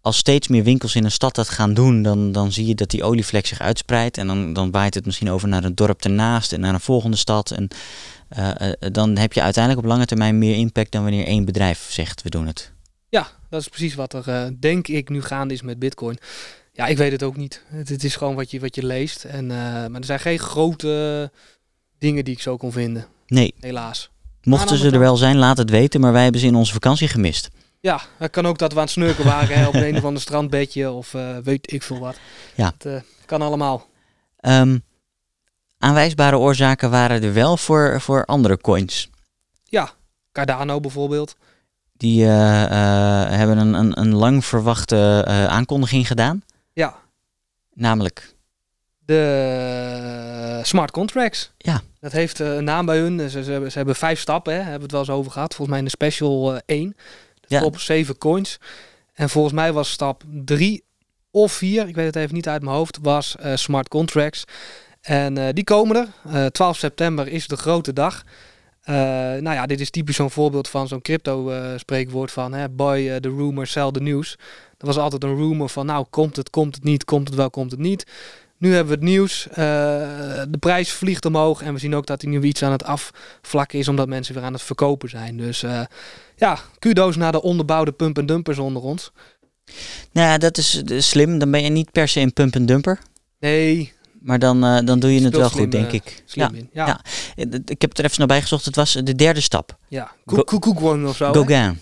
als 0.01 0.17
steeds 0.17 0.47
meer 0.47 0.63
winkels 0.63 0.95
in 0.95 1.03
een 1.03 1.11
stad 1.11 1.35
dat 1.35 1.49
gaan 1.49 1.73
doen, 1.73 2.01
dan, 2.01 2.31
dan 2.31 2.51
zie 2.51 2.65
je 2.65 2.75
dat 2.75 2.89
die 2.89 3.03
olievlek 3.03 3.45
zich 3.45 3.59
uitspreidt. 3.59 4.17
En 4.17 4.27
dan, 4.27 4.53
dan 4.53 4.71
waait 4.71 4.93
het 4.93 5.05
misschien 5.05 5.29
over 5.29 5.47
naar 5.47 5.63
een 5.63 5.75
dorp 5.75 6.03
ernaast 6.03 6.53
en 6.53 6.59
naar 6.59 6.73
een 6.73 6.79
volgende 6.79 7.17
stad. 7.17 7.51
En 7.51 7.67
eh, 8.27 8.71
eh, 8.71 8.73
dan 8.91 9.17
heb 9.17 9.33
je 9.33 9.41
uiteindelijk 9.41 9.85
op 9.85 9.91
lange 9.91 10.05
termijn 10.05 10.37
meer 10.37 10.55
impact 10.55 10.91
dan 10.91 11.03
wanneer 11.03 11.25
één 11.25 11.45
bedrijf 11.45 11.87
zegt 11.89 12.21
we 12.21 12.29
doen 12.29 12.47
het. 12.47 12.71
Ja, 13.09 13.27
dat 13.49 13.61
is 13.61 13.67
precies 13.67 13.95
wat 13.95 14.13
er, 14.13 14.27
eh, 14.27 14.47
denk 14.59 14.87
ik, 14.87 15.09
nu 15.09 15.21
gaande 15.21 15.53
is 15.53 15.61
met 15.61 15.79
Bitcoin. 15.79 16.17
Ja, 16.73 16.85
ik 16.85 16.97
weet 16.97 17.11
het 17.11 17.23
ook 17.23 17.37
niet. 17.37 17.63
Het, 17.67 17.89
het 17.89 18.03
is 18.03 18.15
gewoon 18.15 18.35
wat 18.35 18.51
je, 18.51 18.59
wat 18.59 18.75
je 18.75 18.85
leest. 18.85 19.23
En, 19.23 19.47
maar 19.47 19.99
er 19.99 20.05
zijn 20.05 20.19
geen 20.19 20.39
grote 20.39 21.31
dingen 21.99 22.25
die 22.25 22.33
ik 22.33 22.41
zo 22.41 22.57
kon 22.57 22.71
vinden, 22.71 23.05
Nee, 23.27 23.53
helaas. 23.59 24.09
mochten 24.43 24.77
ze 24.77 24.89
er 24.89 24.99
wel 24.99 25.17
zijn, 25.17 25.37
laat 25.37 25.57
het 25.57 25.69
weten. 25.69 26.01
Maar 26.01 26.11
wij 26.11 26.23
hebben 26.23 26.41
ze 26.41 26.47
in 26.47 26.55
onze 26.55 26.73
vakantie 26.73 27.07
gemist. 27.07 27.49
Ja, 27.81 28.01
het 28.17 28.31
kan 28.31 28.45
ook 28.45 28.57
dat 28.57 28.71
we 28.71 28.77
aan 28.77 28.83
het 28.83 28.91
snurken 28.91 29.25
waren 29.25 29.57
hè, 29.57 29.67
op 29.67 29.73
een, 29.73 29.95
of 29.95 30.03
ander 30.03 30.21
strandbedje 30.21 30.91
of 30.91 31.13
eh, 31.13 31.37
weet 31.37 31.71
ik 31.71 31.83
veel 31.83 31.99
wat. 31.99 32.15
Ja. 32.55 32.71
Het 32.73 32.85
eh, 32.85 33.01
kan 33.25 33.41
allemaal. 33.41 33.87
Ehm, 34.39 34.77
aanwijsbare 35.77 36.37
oorzaken 36.37 36.89
waren 36.89 37.23
er 37.23 37.33
wel 37.33 37.57
voor, 37.57 38.01
voor 38.01 38.25
andere 38.25 38.57
coins. 38.57 39.09
Cardano 40.31 40.79
bijvoorbeeld. 40.79 41.35
Die 41.93 42.25
eh, 42.25 42.29
hebben 43.29 43.57
een, 43.57 43.73
een, 43.73 43.99
een 43.99 44.15
lang 44.15 44.45
verwachte 44.45 45.25
aankondiging 45.49 46.07
gedaan. 46.07 46.43
Ja, 46.73 46.95
Namelijk, 47.73 48.35
de 49.05 50.59
smart 50.63 50.91
contracts. 50.91 51.51
Ja. 51.57 51.81
Dat 51.99 52.11
heeft 52.11 52.39
een 52.39 52.63
naam 52.63 52.85
bij 52.85 52.97
hun. 52.97 53.29
Ze, 53.29 53.43
ze, 53.43 53.51
hebben, 53.51 53.71
ze 53.71 53.77
hebben 53.77 53.95
vijf 53.95 54.19
stappen, 54.19 54.53
hè, 54.53 54.59
hebben 54.59 54.77
we 54.77 54.83
het 54.83 54.91
wel 54.91 54.99
eens 54.99 55.09
over 55.09 55.31
gehad. 55.31 55.55
Volgens 55.55 55.69
mij 55.69 55.77
in 55.77 55.83
de 55.83 55.89
special 55.91 56.55
eh 56.55 56.59
1. 56.65 56.95
Op 57.63 57.79
zeven 57.79 58.17
coins. 58.17 58.57
En 59.13 59.29
volgens 59.29 59.53
mij 59.53 59.73
was 59.73 59.91
stap 59.91 60.23
3 60.45 60.83
of 61.31 61.51
4, 61.51 61.87
ik 61.87 61.95
weet 61.95 62.05
het 62.05 62.15
even 62.15 62.35
niet 62.35 62.47
uit 62.47 62.61
mijn 62.61 62.75
hoofd, 62.75 62.97
was 63.01 63.35
eh, 63.35 63.55
smart 63.55 63.87
contracts. 63.87 64.43
En 65.01 65.37
eh, 65.37 65.53
die 65.53 65.63
komen 65.63 65.95
er. 65.95 66.07
Eh 66.33 66.45
12 66.45 66.77
september 66.77 67.27
is 67.27 67.47
de 67.47 67.57
grote 67.57 67.93
dag. 67.93 68.23
Eh, 68.81 68.95
nou 69.41 69.55
ja, 69.55 69.65
dit 69.65 69.79
is 69.79 69.89
typisch 69.89 70.15
zo'n 70.15 70.31
voorbeeld 70.31 70.67
van 70.67 70.87
zo'n 70.87 71.01
crypto 71.01 71.49
eh, 71.49 71.77
spreekwoord 71.77 72.31
van 72.31 72.53
hè, 72.53 72.63
eh, 72.63 73.15
the 73.15 73.29
rumor, 73.29 73.67
sell 73.67 73.91
the 73.91 74.01
news. 74.01 74.37
Er 74.77 74.85
was 74.85 74.97
altijd 74.97 75.23
een 75.23 75.35
rumor 75.35 75.69
van 75.69 75.85
nou 75.85 76.05
komt 76.09 76.35
het, 76.35 76.49
komt 76.49 76.75
het 76.75 76.83
niet, 76.83 77.05
komt 77.05 77.27
het 77.27 77.37
wel, 77.37 77.49
komt 77.49 77.71
het 77.71 77.79
niet. 77.79 78.05
Nu 78.61 78.73
hebben 78.73 78.93
we 78.93 78.99
het 78.99 79.09
nieuws. 79.09 79.47
Uh, 79.49 79.55
de 80.49 80.57
prijs 80.59 80.91
vliegt 80.91 81.25
omhoog. 81.25 81.61
En 81.61 81.73
we 81.73 81.79
zien 81.79 81.95
ook 81.95 82.05
dat 82.05 82.21
hij 82.21 82.31
nu 82.31 82.41
iets 82.41 82.63
aan 82.63 82.71
het 82.71 82.83
afvlakken 82.83 83.79
is. 83.79 83.87
Omdat 83.87 84.07
mensen 84.07 84.33
weer 84.33 84.43
aan 84.43 84.53
het 84.53 84.61
verkopen 84.61 85.09
zijn. 85.09 85.37
Dus 85.37 85.63
uh, 85.63 85.81
ja, 86.35 86.57
kudo's 86.79 87.15
naar 87.15 87.31
de 87.31 87.41
onderbouwde 87.41 87.91
pump 87.91 88.17
en 88.17 88.25
dumpers 88.25 88.57
onder 88.57 88.81
ons. 88.81 89.11
Nou 90.11 90.37
dat 90.37 90.57
is 90.57 90.83
slim. 90.97 91.39
Dan 91.39 91.51
ben 91.51 91.63
je 91.63 91.69
niet 91.69 91.91
per 91.91 92.07
se 92.07 92.19
een 92.19 92.33
pump 92.33 92.55
en 92.55 92.65
dumper. 92.65 92.99
Nee, 93.39 93.93
maar 94.21 94.39
dan, 94.39 94.65
uh, 94.65 94.79
dan 94.85 94.99
doe 94.99 95.13
je 95.13 95.23
het 95.23 95.35
wel 95.35 95.49
goed, 95.49 95.71
denk 95.71 95.91
ik. 95.91 96.23
Slim 96.25 96.53
ja, 96.53 96.59
in. 96.59 96.69
Ja. 96.73 96.85
ja. 96.85 97.01
Ik 97.65 97.81
heb 97.81 97.89
het 97.89 97.99
er 97.99 98.05
even 98.05 98.17
naar 98.17 98.27
bijgezocht. 98.27 98.65
Het 98.65 98.75
was 98.75 98.93
de 98.93 99.15
derde 99.15 99.41
stap. 99.41 99.77
Ja, 99.87 100.11
Koekoekwon 100.25 101.07
of 101.07 101.15
zo. 101.15 101.31
Gauguin. 101.31 101.77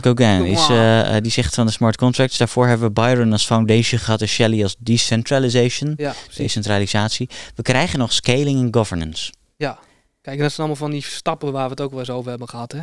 Gauguin. 0.00 0.44
Is, 0.44 0.68
uh, 0.68 1.16
die 1.20 1.30
zegt 1.30 1.54
van 1.54 1.66
de 1.66 1.72
smart 1.72 1.96
contracts. 1.96 2.38
Daarvoor 2.38 2.66
hebben 2.66 2.86
we 2.86 2.92
Byron 2.92 3.32
als 3.32 3.46
foundation 3.46 4.00
gehad 4.00 4.20
en 4.20 4.28
Shelley 4.28 4.62
als 4.62 4.76
decentralization. 4.78 5.94
Ja, 5.96 6.14
decentralisatie. 6.36 7.28
We 7.54 7.62
krijgen 7.62 7.98
nog 7.98 8.12
scaling 8.12 8.60
en 8.60 8.74
governance. 8.74 9.32
Ja, 9.56 9.78
kijk, 10.20 10.38
dat 10.38 10.52
zijn 10.52 10.68
allemaal 10.68 10.88
van 10.88 10.90
die 10.90 11.02
stappen 11.02 11.52
waar 11.52 11.64
we 11.64 11.70
het 11.70 11.80
ook 11.80 11.90
wel 11.90 12.00
eens 12.00 12.10
over 12.10 12.30
hebben 12.30 12.48
gehad. 12.48 12.72
Hè? 12.72 12.80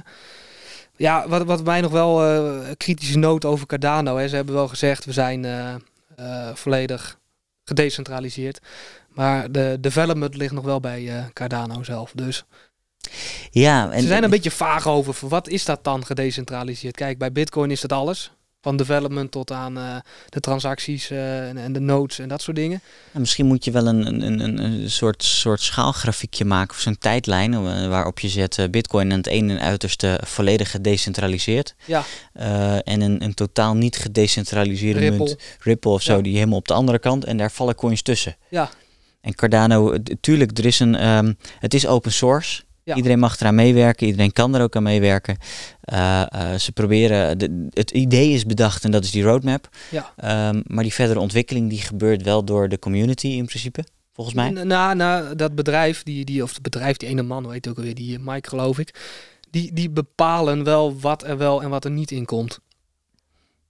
Ja, 0.96 1.28
wat, 1.28 1.46
wat 1.46 1.64
mij 1.64 1.82
nog 1.82 1.92
wel 1.92 2.26
uh, 2.26 2.70
kritische 2.78 3.18
noot 3.18 3.46
over 3.46 3.66
Cardano. 3.66 4.18
Hè. 4.18 4.28
Ze 4.28 4.36
hebben 4.36 4.56
wel 4.56 4.68
gezegd, 4.68 5.06
we 5.06 5.12
zijn 5.12 5.48
volledig 6.54 7.18
gedecentraliseerd. 7.70 8.60
Maar 9.14 9.52
de 9.52 9.78
development 9.80 10.36
ligt 10.36 10.54
nog 10.54 10.64
wel 10.64 10.80
bij 10.80 11.02
uh, 11.02 11.26
Cardano 11.34 11.84
zelf. 11.84 12.12
Dus 12.16 12.46
ja, 13.52 13.92
en, 13.92 14.02
ze 14.02 14.08
zijn 14.08 14.24
een 14.24 14.30
beetje 14.30 14.52
vaag 14.52 14.88
over. 14.88 15.28
Wat 15.28 15.48
is 15.48 15.66
dat 15.66 15.84
dan 15.84 16.06
gedecentraliseerd? 16.06 16.96
Kijk, 16.96 17.18
bij 17.18 17.32
Bitcoin 17.32 17.72
is 17.72 17.82
dat 17.82 17.92
alles. 17.92 18.32
Van 18.62 18.78
development 18.78 19.32
tot 19.32 19.52
aan 19.52 19.78
uh, 19.78 19.96
de 20.30 20.40
transacties 20.40 21.12
uh, 21.12 21.48
en, 21.50 21.58
en, 21.58 21.74
de 21.74 21.80
nodes 21.80 22.20
en 22.20 22.28
dat 22.28 22.42
soort 22.42 22.58
dingen. 22.58 22.82
Ja, 23.14 23.20
misschien 23.20 23.46
moet 23.46 23.66
je 23.66 23.72
wel 23.72 23.88
een, 23.88 24.06
een, 24.06 24.40
een, 24.40 24.64
een 24.64 24.90
soort, 24.90 25.24
soort 25.24 25.62
schaalgrafiekje 25.62 26.46
maken 26.46 26.76
of 26.76 26.82
zo'n 26.82 26.98
tijdlijn 26.98 27.54
uh, 27.54 27.88
waarop 27.88 28.20
je 28.20 28.30
zet 28.30 28.68
bitcoin 28.72 29.12
aan 29.12 29.18
het 29.18 29.28
ene 29.28 29.54
en 29.54 29.60
uiterste 29.60 30.20
volledig 30.26 30.72
gedecentraliseerd. 30.72 31.76
Ja. 31.86 32.04
en 32.84 33.02
een, 33.02 33.24
een 33.24 33.34
totaal 33.34 33.76
niet 33.76 33.98
gedecentraliseerde 33.98 35.00
Ripple. 35.00 35.26
munt, 35.26 35.38
Ripple 35.60 35.92
of 35.92 36.02
zo, 36.02 36.16
ja. 36.16 36.22
die 36.22 36.36
helemaal 36.36 36.58
op 36.58 36.68
de 36.68 36.74
andere 36.74 37.00
kant. 37.00 37.26
En 37.26 37.38
daar 37.38 37.52
vallen 37.52 37.76
coins 37.76 38.02
tussen. 38.02 38.36
Ja. 38.50 38.70
En 39.22 39.36
Cardano, 39.36 39.96
tuurlijk, 40.22 40.58
er 40.58 40.66
is 40.66 40.80
een, 40.80 41.08
um, 41.08 41.38
het 41.60 41.74
is 41.74 41.88
open 41.88 42.12
source. 42.12 42.64
Iedereen 42.96 43.20
mag 43.20 43.40
eraan 43.40 43.56
meewerken, 43.56 44.08
iedereen 44.08 44.34
kan 44.34 44.56
er 44.56 44.62
ook 44.62 44.76
aan 44.76 44.84
meewerken. 44.84 45.38
Uh, 45.94 46.26
uh, 46.36 46.54
ze 46.54 46.72
proberen, 46.72 47.38
de, 47.38 47.68
het 47.70 47.92
idee 47.92 48.32
is 48.32 48.46
bedacht 48.46 48.84
en 48.84 48.92
dat 48.92 49.04
is 49.04 49.12
die 49.12 49.24
roadmap. 49.24 49.70
Ja. 49.90 50.14
Um, 50.50 50.64
maar 50.66 50.84
die 50.84 50.94
verdere 50.94 51.20
ontwikkeling 51.20 51.70
die 51.70 51.82
gebeurt 51.82 52.24
wel 52.24 52.44
door 52.44 52.70
de 52.70 52.80
community 52.80 53.28
in 53.28 53.46
principe, 53.46 53.84
volgens 54.14 54.36
mij. 54.36 54.50
Nou, 54.50 54.96
nou 54.96 55.36
dat 55.36 55.56
bedrijf, 55.56 56.04
die, 56.04 56.26
die, 56.26 56.44
of 56.44 56.54
het 56.54 56.62
bedrijf, 56.62 56.98
die 56.98 57.10
ene 57.10 57.24
man, 57.24 57.48
weet 57.48 57.68
ook 57.68 57.78
alweer, 57.78 57.96
die 57.96 58.20
Mike 58.20 58.50
geloof 58.50 58.80
ik. 58.80 58.94
Die, 59.50 59.74
die 59.74 59.90
bepalen 59.90 60.64
wel 60.64 61.00
wat 61.00 61.24
er 61.24 61.38
wel 61.38 61.62
en 61.62 61.70
wat 61.70 61.86
er 61.86 61.92
niet 61.92 62.12
in 62.12 62.26
komt. 62.26 62.60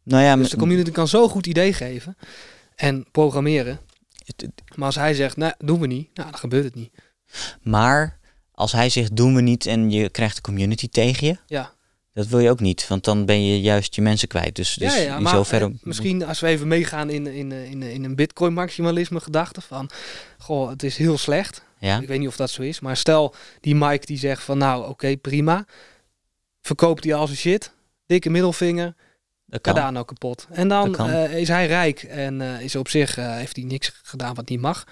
Nou 0.04 0.24
ja, 0.24 0.36
dus 0.36 0.50
de 0.50 0.58
community 0.58 0.92
kan 0.92 1.08
zo 1.08 1.28
goed 1.28 1.48
idee 1.48 1.74
geven 1.74 2.18
en 2.76 3.06
programmeren. 3.12 3.80
Maar 4.76 4.86
als 4.86 4.96
hij 4.96 5.14
zegt, 5.14 5.38
nee, 5.38 5.52
doen 5.58 5.80
we 5.80 5.88
niet, 5.88 6.10
nou, 6.14 6.30
dan 6.30 6.40
gebeurt 6.40 6.64
het 6.64 6.76
niet. 6.76 6.92
Maar 7.62 8.20
als 8.60 8.72
hij 8.72 8.89
zegt 8.89 9.16
doen 9.16 9.36
we 9.36 9.42
niet 9.42 9.66
en 9.66 9.92
je 9.92 10.10
krijgt 10.10 10.36
de 10.36 10.42
community 10.42 10.89
tegen 10.89 11.28
je. 11.28 11.38
Ja. 11.48 11.74
Dat 12.13 12.28
wil 12.28 12.39
je 12.39 12.50
ook 12.50 12.60
niet, 12.60 12.88
want 12.88 13.04
dan 13.04 13.25
ben 13.25 13.46
je 13.46 13.62
juist 13.62 13.96
je 13.96 14.01
mensen 14.01 14.28
kwijt. 14.28 14.56
Dus, 14.56 14.74
dus 14.74 14.96
ja, 14.96 15.01
ja, 15.01 15.20
maar 15.20 15.34
zover... 15.34 15.62
Eh, 15.62 15.68
misschien 15.82 16.25
als 16.25 16.39
we 16.39 16.48
even 16.48 16.68
meegaan 16.68 17.10
in, 17.10 17.28
in, 17.28 17.51
in, 17.51 17.84
in 17.84 18.04
een 18.04 18.16
bitcoin 18.16 18.54
maximalisme 18.54 19.20
gedachte 19.20 19.62
van, 19.62 19.89
goh, 20.38 20.70
het 20.70 20.84
is 20.84 20.98
heel 20.98 21.18
slecht. 21.18 21.63
Ja. 21.78 22.00
Ik 22.00 22.08
weet 22.08 22.20
niet 22.20 22.28
of 22.28 22.36
dat 22.36 22.50
zo 22.50 22.62
is, 22.62 22.80
maar 22.80 22.98
stel 22.98 23.36
die 23.62 23.75
Mike 23.75 24.06
die 24.06 24.18
zegt 24.18 24.44
van, 24.44 24.58
nou 24.58 24.88
oké, 24.88 25.18
prima. 25.18 25.66
Verkoopt 26.62 27.04
hij 27.04 27.13
al 27.13 27.25
zijn 27.25 27.38
shit, 27.38 27.72
dikke 28.06 28.30
middelvinger, 28.30 28.96
Cardano 29.62 30.04
kapot. 30.04 30.48
En 30.51 30.68
dan 30.68 31.10
uh, 31.10 31.34
is 31.34 31.48
hij 31.48 31.68
rijk 31.68 32.04
en 32.04 32.39
uh, 32.42 32.62
is 32.62 32.75
op 32.75 32.89
zich, 32.89 33.18
uh, 33.18 33.36
heeft 33.36 33.56
hij 33.56 33.66
niks 33.66 33.92
gedaan 34.04 34.36
wat 34.36 34.50
niet 34.50 34.62
mag, 34.62 34.84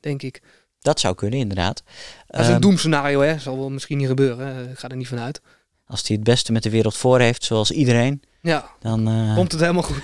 denk 0.00 0.22
ik. 0.22 0.42
Dat 0.86 1.00
zou 1.00 1.14
kunnen, 1.14 1.38
inderdaad. 1.38 1.82
Dat 2.26 2.40
is 2.40 2.46
een 2.46 2.54
um, 2.54 2.60
doemscenario, 2.60 3.20
hè. 3.20 3.38
Zal 3.38 3.58
wel 3.58 3.70
misschien 3.70 3.98
niet 3.98 4.06
gebeuren. 4.06 4.70
Ik 4.70 4.78
ga 4.78 4.88
er 4.88 4.96
niet 4.96 5.08
vanuit. 5.08 5.40
Als 5.86 6.06
hij 6.06 6.16
het 6.16 6.24
beste 6.24 6.52
met 6.52 6.62
de 6.62 6.70
wereld 6.70 6.96
voor 6.96 7.20
heeft, 7.20 7.44
zoals 7.44 7.70
iedereen. 7.70 8.22
Ja, 8.42 8.70
dan 8.80 9.08
uh, 9.08 9.34
komt 9.34 9.52
het 9.52 9.60
helemaal 9.60 9.82
goed. 9.82 10.00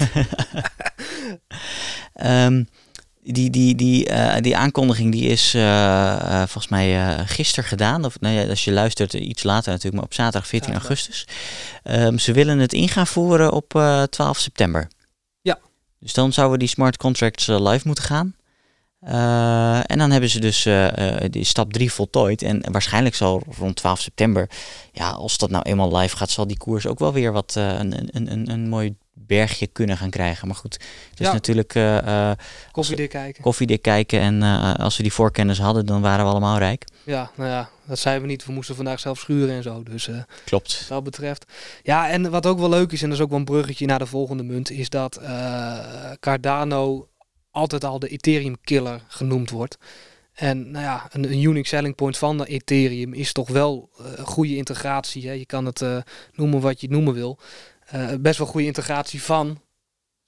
um, 2.25 2.69
die, 3.37 3.51
die, 3.51 3.75
die, 3.75 4.11
uh, 4.11 4.37
die 4.41 4.57
aankondiging 4.57 5.12
die 5.12 5.29
is 5.29 5.55
uh, 5.55 6.37
volgens 6.37 6.69
mij 6.69 7.19
gisteren 7.27 7.69
gedaan. 7.69 8.05
Of 8.05 8.21
nou 8.21 8.35
ja, 8.35 8.49
als 8.49 8.65
je 8.65 8.73
luistert 8.73 9.12
iets 9.12 9.43
later 9.43 9.69
natuurlijk, 9.69 9.95
maar 9.95 10.05
op 10.05 10.15
zaterdag 10.15 10.49
14 10.49 10.73
augustus. 10.73 11.27
Um, 11.85 12.19
ze 12.19 12.33
willen 12.33 12.59
het 12.59 12.73
in 12.73 12.89
gaan 12.89 13.07
voeren 13.07 13.53
op 13.53 13.69
12 14.11 14.39
september. 14.39 14.89
Ja. 15.41 15.59
Dus 15.99 16.12
dan 16.12 16.33
zouden 16.33 16.59
die 16.59 16.69
smart 16.69 16.97
contracts 16.97 17.47
live 17.47 17.87
moeten 17.87 18.05
gaan. 18.05 18.35
Uh, 19.09 19.90
en 19.90 19.99
dan 19.99 20.11
hebben 20.11 20.30
ze 20.30 20.40
dus 20.40 20.66
uh, 20.66 20.85
uh, 20.85 21.16
die 21.30 21.44
stap 21.44 21.73
3 21.73 21.92
voltooid. 21.92 22.42
En 22.42 22.73
waarschijnlijk 22.73 23.14
zal 23.14 23.42
rond 23.59 23.76
12 23.76 24.00
september, 24.00 24.50
ja, 24.92 25.11
als 25.11 25.38
dat 25.38 25.50
nou 25.50 25.62
eenmaal 25.64 25.97
live 25.97 26.16
gaat, 26.16 26.30
zal 26.30 26.47
die 26.47 26.56
koers 26.59 26.87
ook 26.87 26.99
wel 26.99 27.12
weer 27.12 27.32
wat 27.32 27.54
een, 27.54 28.16
een, 28.16 28.32
een, 28.32 28.50
een 28.50 28.68
mooi 28.68 28.94
bergje 29.14 29.66
kunnen 29.66 29.97
gaan 29.97 30.11
krijgen. 30.11 30.47
Maar 30.47 30.56
goed, 30.56 30.73
het 31.11 31.21
is 31.21 31.26
ja. 31.26 31.32
natuurlijk 31.32 31.78
koffiedik 32.71 33.11
kijken. 33.11 33.42
Koffiedik 33.42 33.82
kijken. 33.82 34.21
En 34.21 34.42
als 34.76 34.97
we 34.97 35.02
die 35.02 35.12
voorkennis 35.12 35.59
hadden, 35.59 35.87
dan 35.87 36.00
waren 36.00 36.25
we 36.25 36.30
allemaal 36.30 36.59
rijk. 36.59 36.85
Ja, 37.04 37.30
nou 37.37 37.50
ja, 37.50 37.68
dat 37.85 37.99
zijn 37.99 38.21
we 38.21 38.26
niet. 38.26 38.47
We 38.47 38.52
moesten 38.52 38.76
vandaag 38.76 39.00
zelf 39.00 39.18
schuren 39.18 39.54
en 39.54 39.62
zo. 39.62 39.82
Dus 39.82 40.09
klopt. 40.44 40.78
Wat 40.78 40.88
dat 40.88 41.04
betreft. 41.04 41.44
Ja, 41.82 42.11
en 42.11 42.30
wat 42.30 42.47
ook 42.47 42.59
wel 42.59 42.68
leuk 42.68 42.92
is, 42.92 43.02
en 43.02 43.09
dat 43.09 43.18
is 43.18 43.25
ook 43.25 43.30
wel 43.30 43.38
een 43.38 43.44
bruggetje 43.44 43.87
naar 43.87 43.99
de 43.99 44.06
volgende 44.06 44.42
munt, 44.42 44.71
is 44.71 44.88
dat 44.88 45.21
Cardano 46.21 47.06
altijd 47.52 47.85
al 47.85 47.99
de 47.99 48.09
Ethereum 48.09 48.56
killer 48.64 49.00
genoemd 49.09 49.50
wordt. 49.50 49.78
En 50.32 50.71
nou 50.71 50.85
ja, 50.85 51.09
een, 51.12 51.25
een 51.25 51.42
unique 51.42 51.68
selling 51.68 51.94
point 51.94 52.18
van 52.18 52.38
de 52.38 52.47
Ethereum 52.47 53.14
is 53.14 53.32
toch 53.32 53.49
wel 53.49 53.90
uh, 54.00 54.06
goede 54.25 54.56
integratie. 54.56 55.26
Hè? 55.26 55.32
Je 55.32 55.47
kan 55.47 55.66
het 55.66 55.80
uh, 55.80 55.99
noemen 56.32 56.61
wat 56.61 56.80
je 56.80 56.87
het 56.87 56.94
noemen 56.94 57.14
wil. 57.14 57.38
Uh, 57.94 58.09
best 58.21 58.38
wel 58.38 58.47
goede 58.47 58.66
integratie 58.66 59.23
van 59.23 59.61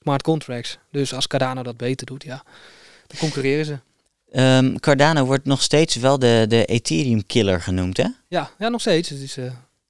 smart 0.01 0.23
contracts. 0.23 0.79
Dus 0.91 1.15
als 1.15 1.27
Cardano 1.27 1.63
dat 1.63 1.77
beter 1.77 2.07
doet, 2.07 2.23
ja, 2.23 2.45
dan 3.07 3.19
concurreren 3.19 3.65
ze. 3.65 3.79
Um, 4.33 4.81
Cardano 4.81 5.25
wordt 5.25 5.45
nog 5.45 5.63
steeds 5.63 5.95
wel 5.95 6.19
de, 6.19 6.45
de 6.49 6.65
Ethereum 6.65 7.27
killer 7.27 7.61
genoemd, 7.61 7.97
hè? 7.97 8.07
Ja, 8.29 8.51
ja 8.59 8.69
nog 8.69 8.81
steeds. 8.81 9.09
Het 9.09 9.21
is, 9.21 9.37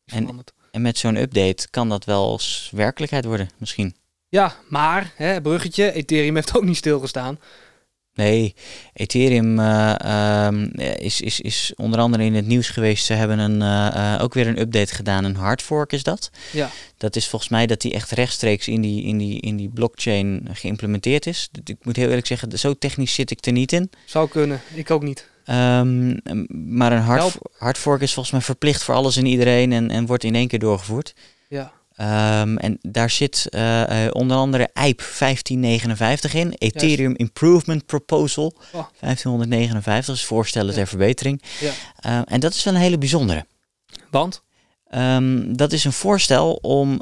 en, 0.05 0.45
en 0.71 0.83
met 0.83 0.99
zo'n 0.99 1.17
update 1.17 1.69
kan 1.71 1.89
dat 1.89 2.05
wel 2.05 2.31
als 2.31 2.71
werkelijkheid 2.75 3.25
worden, 3.25 3.51
misschien. 3.59 3.95
Ja, 4.35 4.55
maar, 4.69 5.13
hè, 5.17 5.41
bruggetje, 5.41 5.93
Ethereum 5.93 6.35
heeft 6.35 6.57
ook 6.57 6.65
niet 6.65 6.77
stilgestaan. 6.77 7.39
Nee, 8.15 8.55
Ethereum 8.93 9.59
uh, 9.59 10.47
um, 10.47 10.71
is, 10.99 11.21
is, 11.21 11.41
is 11.41 11.73
onder 11.77 12.01
andere 12.01 12.25
in 12.25 12.35
het 12.35 12.47
nieuws 12.47 12.69
geweest. 12.69 13.05
Ze 13.05 13.13
hebben 13.13 13.39
een, 13.39 13.61
uh, 13.61 14.23
ook 14.23 14.35
weer 14.35 14.47
een 14.47 14.61
update 14.61 14.95
gedaan. 14.95 15.25
Een 15.25 15.37
hard 15.37 15.63
fork 15.63 15.93
is 15.93 16.03
dat. 16.03 16.31
Ja. 16.53 16.71
Dat 16.97 17.17
is 17.17 17.29
volgens 17.29 17.51
mij 17.51 17.67
dat 17.67 17.81
die 17.81 17.93
echt 17.93 18.11
rechtstreeks 18.11 18.69
in 18.69 18.81
die, 18.81 19.03
in 19.05 19.19
die, 19.19 19.41
in 19.41 19.57
die 19.57 19.69
blockchain 19.69 20.49
geïmplementeerd 20.53 21.27
is. 21.27 21.49
Ik 21.65 21.77
moet 21.83 21.97
heel 21.97 22.09
eerlijk 22.09 22.27
zeggen, 22.27 22.59
zo 22.59 22.75
technisch 22.75 23.15
zit 23.15 23.31
ik 23.31 23.47
er 23.47 23.53
niet 23.53 23.73
in. 23.73 23.91
Zou 24.05 24.29
kunnen, 24.29 24.61
ik 24.75 24.91
ook 24.91 25.03
niet. 25.03 25.29
Um, 25.47 26.21
maar 26.77 26.93
een 26.93 27.03
hard, 27.03 27.39
hard 27.59 27.79
fork 27.79 28.01
is 28.01 28.13
volgens 28.13 28.35
mij 28.35 28.45
verplicht 28.45 28.83
voor 28.83 28.95
alles 28.95 29.17
en 29.17 29.27
iedereen 29.27 29.73
en, 29.73 29.91
en 29.91 30.07
wordt 30.07 30.25
in 30.25 30.35
één 30.35 30.49
keer 30.49 30.59
doorgevoerd. 30.59 31.15
Ja. 31.49 31.73
Um, 32.01 32.59
en 32.59 32.79
daar 32.81 33.11
zit 33.11 33.47
uh, 33.51 33.81
uh, 33.81 34.09
onder 34.13 34.37
andere 34.37 34.69
EIP 34.73 34.99
1559 34.99 36.35
in, 36.35 36.55
Ethereum 36.59 37.11
yes. 37.11 37.19
Improvement 37.19 37.87
Proposal 37.87 38.55
oh. 38.73 38.87
1559, 39.01 40.15
is 40.15 40.25
voorstellen 40.25 40.69
ja. 40.71 40.75
ter 40.75 40.87
verbetering. 40.87 41.43
Ja. 41.61 41.73
Uh, 42.07 42.23
en 42.25 42.41
dat 42.41 42.55
is 42.55 42.65
wel 42.65 42.75
een 42.75 42.81
hele 42.81 42.99
bijzondere. 42.99 43.47
Want? 44.11 44.43
Um, 44.95 45.57
dat 45.57 45.73
is 45.73 45.85
een 45.85 45.93
voorstel 45.93 46.53
om 46.53 47.01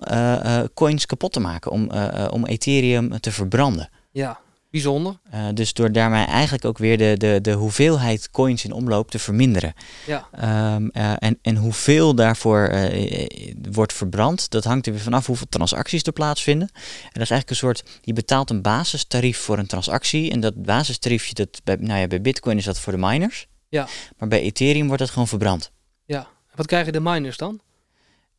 coins 0.74 1.06
kapot 1.06 1.32
te 1.32 1.40
maken, 1.40 1.70
om, 1.70 1.90
om 2.30 2.46
Ethereum 2.46 3.20
te 3.20 3.32
verbranden. 3.32 3.88
Ja, 4.10 4.40
Bijzonder. 4.72 5.18
Uh, 5.34 5.46
dus 5.54 5.72
door 5.72 5.92
daarmee 5.92 6.24
eigenlijk 6.24 6.64
ook 6.64 6.78
weer 6.78 6.98
de, 6.98 7.14
de, 7.16 7.38
de 7.40 7.52
hoeveelheid 7.52 8.30
coins 8.30 8.64
in 8.64 8.72
omloop 8.72 9.10
te 9.10 9.18
verminderen. 9.18 9.74
Ja. 10.06 10.28
Um, 10.74 10.90
uh, 10.92 11.12
en, 11.18 11.38
en 11.42 11.56
hoeveel 11.56 12.14
daarvoor 12.14 12.70
uh, 12.72 13.26
wordt 13.72 13.92
verbrand, 13.92 14.50
dat 14.50 14.64
hangt 14.64 14.86
er 14.86 14.92
weer 14.92 15.02
vanaf 15.02 15.26
hoeveel 15.26 15.46
transacties 15.48 16.02
er 16.02 16.12
plaatsvinden. 16.12 16.68
En 16.72 17.10
dat 17.12 17.22
is 17.22 17.30
eigenlijk 17.30 17.50
een 17.50 17.56
soort, 17.56 17.82
je 18.00 18.12
betaalt 18.12 18.50
een 18.50 18.62
basistarief 18.62 19.38
voor 19.38 19.58
een 19.58 19.66
transactie. 19.66 20.30
En 20.30 20.40
dat 20.40 20.62
basistariefje, 20.62 21.34
dat 21.34 21.60
bij, 21.64 21.76
nou 21.76 22.00
ja, 22.00 22.06
bij 22.06 22.20
Bitcoin 22.20 22.56
is 22.56 22.64
dat 22.64 22.78
voor 22.78 22.92
de 22.92 22.98
miners. 22.98 23.46
Ja. 23.68 23.88
Maar 24.18 24.28
bij 24.28 24.40
Ethereum 24.40 24.86
wordt 24.86 25.02
dat 25.02 25.10
gewoon 25.10 25.28
verbrand. 25.28 25.70
Ja. 26.04 26.28
Wat 26.54 26.66
krijgen 26.66 26.92
de 26.92 27.00
miners 27.00 27.36
dan? 27.36 27.60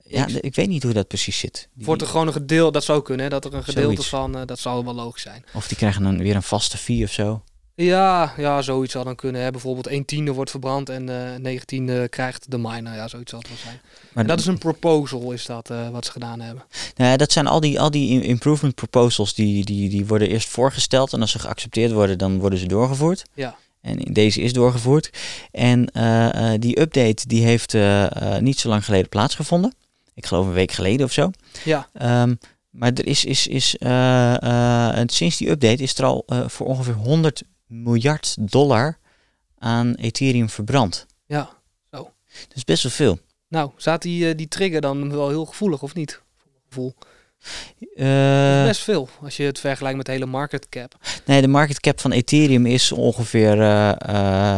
Ja, 0.08 0.28
ik 0.42 0.56
weet 0.56 0.68
niet 0.68 0.84
hoe 0.84 0.94
dat 0.94 1.08
precies 1.08 1.38
zit. 1.38 1.68
Die... 1.74 1.86
Wordt 1.86 2.02
er 2.02 2.08
gewoon 2.08 2.28
een 2.28 2.34
gedeelte, 2.34 2.72
dat 2.72 2.84
zou 2.84 3.02
kunnen, 3.02 3.24
hè? 3.24 3.30
dat 3.32 3.46
er 3.46 3.54
een 3.54 3.64
gedeelte 3.64 3.88
Zoiets. 3.88 4.08
van, 4.10 4.38
uh, 4.38 4.42
dat 4.46 4.60
zou 4.60 4.86
wel 4.86 4.94
logisch 4.96 5.22
zijn. 5.22 5.46
Of 5.54 5.68
die 5.68 5.78
krijgen 5.78 6.04
dan 6.04 6.18
weer 6.18 6.36
een 6.36 6.44
vaste 6.44 6.78
fee 6.78 7.04
of 7.04 7.12
zo. 7.12 7.44
Ja, 7.76 8.34
ja, 8.38 8.62
zoiets 8.62 8.92
zou 8.92 9.06
dan 9.06 9.16
kunnen. 9.16 9.42
Hè. 9.42 9.52
Bijvoorbeeld 9.52 9.88
1 9.88 10.06
tiende 10.06 10.32
wordt 10.32 10.50
verbrand 10.50 10.90
en 10.90 11.10
eh 11.34 11.40
9 11.40 11.66
tiende 11.66 12.08
krijgt 12.10 12.52
de 12.52 12.58
miner. 12.58 12.96
Ja, 12.96 13.08
zoiets 13.08 13.30
zal 13.32 13.40
het 13.40 13.48
wel 13.48 13.58
zijn. 13.58 13.80
Maar 14.14 14.24
En 14.24 14.30
dat 14.30 14.40
is 14.40 14.46
een 14.46 14.58
proposal, 14.58 15.32
is 15.32 15.46
dat 15.46 15.70
eh, 15.70 15.90
wat 15.90 16.06
ze 16.06 16.12
gedaan 16.12 16.40
hebben. 16.40 16.64
Nou 16.96 17.10
ja, 17.10 17.18
dat 17.18 17.32
zijn 17.32 17.48
al 17.48 17.60
die, 17.60 17.80
al 17.80 17.92
die 17.92 18.10
im- 18.10 18.22
improvement 18.30 18.76
proposals 18.76 19.34
die, 19.34 19.66
die, 19.66 19.90
die 19.90 20.06
worden 20.06 20.30
eerst 20.30 20.48
voorgesteld. 20.50 21.14
En 21.14 21.22
als 21.22 21.32
ze 21.32 21.40
geaccepteerd 21.40 21.92
worden, 21.92 22.18
dan 22.18 22.40
worden 22.40 22.60
ze 22.60 22.66
doorgevoerd. 22.68 23.24
Ja. 23.34 23.56
En 23.82 23.98
deze 23.98 24.42
is 24.42 24.54
doorgevoerd. 24.54 25.10
En 25.52 25.86
eh, 25.92 26.54
eh, 26.54 26.60
die 26.62 26.80
update 26.80 27.28
die 27.28 27.44
heeft 27.44 27.74
eh, 27.74 28.36
eh, 28.36 28.42
niet 28.42 28.60
zo 28.60 28.70
lang 28.70 28.86
geleden 28.86 29.10
plaatsgevonden. 29.10 29.74
Ik 30.14 30.26
geloof 30.26 30.46
een 30.46 30.54
week 30.54 30.72
geleden 30.72 31.06
of 31.06 31.12
zo. 31.12 31.32
Ja, 31.64 31.88
Ehm, 31.94 32.36
maar 32.70 32.92
er 32.94 33.08
is, 33.08 33.26
is, 33.26 33.48
is 33.48 33.78
eh, 33.78 34.44
eh, 34.44 34.98
en 34.98 35.10
sinds 35.10 35.38
die 35.38 35.50
update 35.50 35.84
is 35.84 35.98
er 35.98 36.06
al 36.06 36.24
eh, 36.28 36.48
voor 36.48 36.68
ongeveer 36.68 36.94
100 36.94 37.44
miljard 37.68 38.36
dollar 38.52 38.98
aan 39.58 39.94
Ethereum 39.96 40.50
verbrand. 40.50 41.06
ja. 41.26 41.62
Dat 42.48 42.56
is 42.58 42.64
best 42.64 42.84
wel 42.84 42.92
veel. 42.92 43.20
Nou, 43.48 43.72
staat 43.78 44.02
die, 44.02 44.36
die 44.36 44.48
trigger 44.48 44.82
dan 44.82 45.12
wel 45.12 45.30
heel 45.30 45.46
gevoelig 45.46 45.84
of 45.84 45.94
niet? 45.94 46.22
Gevoel. 46.70 46.94
Eh, 47.96 48.64
Best 48.66 48.82
veel, 48.82 49.10
als 49.24 49.38
je 49.38 49.44
het 49.44 49.60
vergelijkt 49.60 49.98
met 49.98 50.06
de 50.06 50.12
hele 50.12 50.26
market 50.26 50.70
cap. 50.70 50.96
Nee, 51.26 51.42
de 51.42 51.48
market 51.48 51.80
cap 51.80 52.00
van 52.00 52.12
Ethereum 52.12 52.66
is 52.66 52.92
ongeveer 52.92 53.62
eh, 53.62 53.90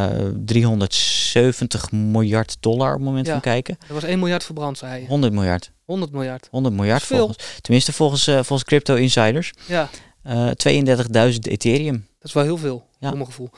eh, 0.08 0.34
370 0.46 1.92
miljard 1.92 2.58
dollar 2.60 2.90
op 2.92 2.96
het 2.98 3.04
moment 3.06 3.26
Ja. 3.26 3.32
van 3.32 3.42
kijken. 3.42 3.78
Er 3.88 3.94
was 3.94 4.04
1 4.04 4.20
miljard 4.20 4.44
verbrand, 4.44 4.78
zei 4.78 5.02
je. 5.02 5.08
100 5.08 5.34
miljard. 5.34 5.72
100 5.86 6.12
miljard. 6.12 6.48
100 6.52 6.76
miljard 6.76 7.04
volgens. 7.04 7.38
Tenminste 7.62 7.94
volgens, 7.94 8.28
eh, 8.28 8.34
volgens 8.36 8.64
crypto 8.64 8.96
insiders. 8.96 9.52
Ja, 9.68 9.90
Eh 10.24 10.50
32.000 10.50 11.48
Ethereum. 11.48 12.08
dat 12.20 12.28
is 12.28 12.34
wel 12.34 12.44
heel 12.44 12.58
veel, 12.58 12.88
Ja. 13.00 13.08
voor 13.08 13.18
mijn 13.18 13.30
gevoel. 13.30 13.50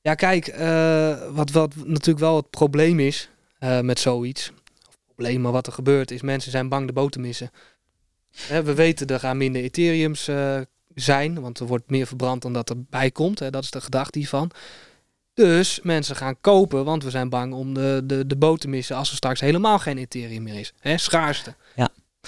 Ja, 0.00 0.14
kijk, 0.14 0.46
eh, 0.46 1.16
wat, 1.30 1.50
wat 1.50 1.74
natuurlijk 1.84 2.18
wel 2.18 2.36
het 2.36 2.50
probleem 2.50 3.00
is 3.00 3.28
eh, 3.58 3.80
met 3.80 3.98
zoiets. 4.00 4.52
Of 4.88 4.96
probleem, 5.14 5.40
maar 5.40 5.52
wat 5.52 5.66
er 5.66 5.72
gebeurt 5.72 6.10
is, 6.10 6.22
mensen 6.22 6.50
zijn 6.50 6.68
bang 6.68 6.86
de 6.86 6.92
boot 6.92 7.12
te 7.12 7.18
missen. 7.18 7.50
We 8.48 8.74
weten 8.74 9.06
er 9.06 9.18
gaan 9.20 9.36
minder 9.36 9.62
Ethereums 9.62 10.28
eh, 10.28 10.60
zijn, 10.94 11.40
want 11.40 11.58
er 11.58 11.66
wordt 11.66 11.90
meer 11.90 12.06
verbrand 12.06 12.42
dan 12.42 12.52
dat 12.52 12.70
erbij 12.70 13.10
komt. 13.10 13.38
Hè, 13.38 13.50
dat 13.50 13.62
is 13.62 13.70
de 13.70 13.80
gedachte 13.80 14.18
hiervan. 14.18 14.50
Dus 15.34 15.80
mensen 15.82 16.16
gaan 16.16 16.40
kopen, 16.40 16.84
want 16.84 17.04
we 17.04 17.10
zijn 17.10 17.28
bang 17.28 17.52
om 17.52 17.74
de, 17.74 18.00
de, 18.04 18.26
de 18.26 18.36
boot 18.36 18.60
te 18.60 18.68
missen 18.68 18.96
als 18.96 19.10
er 19.10 19.16
straks 19.16 19.40
helemaal 19.40 19.78
geen 19.78 19.98
Ethereum 19.98 20.42
meer 20.42 20.54
is. 20.58 20.72
Hè, 20.80 20.98
schaarste. 20.98 21.54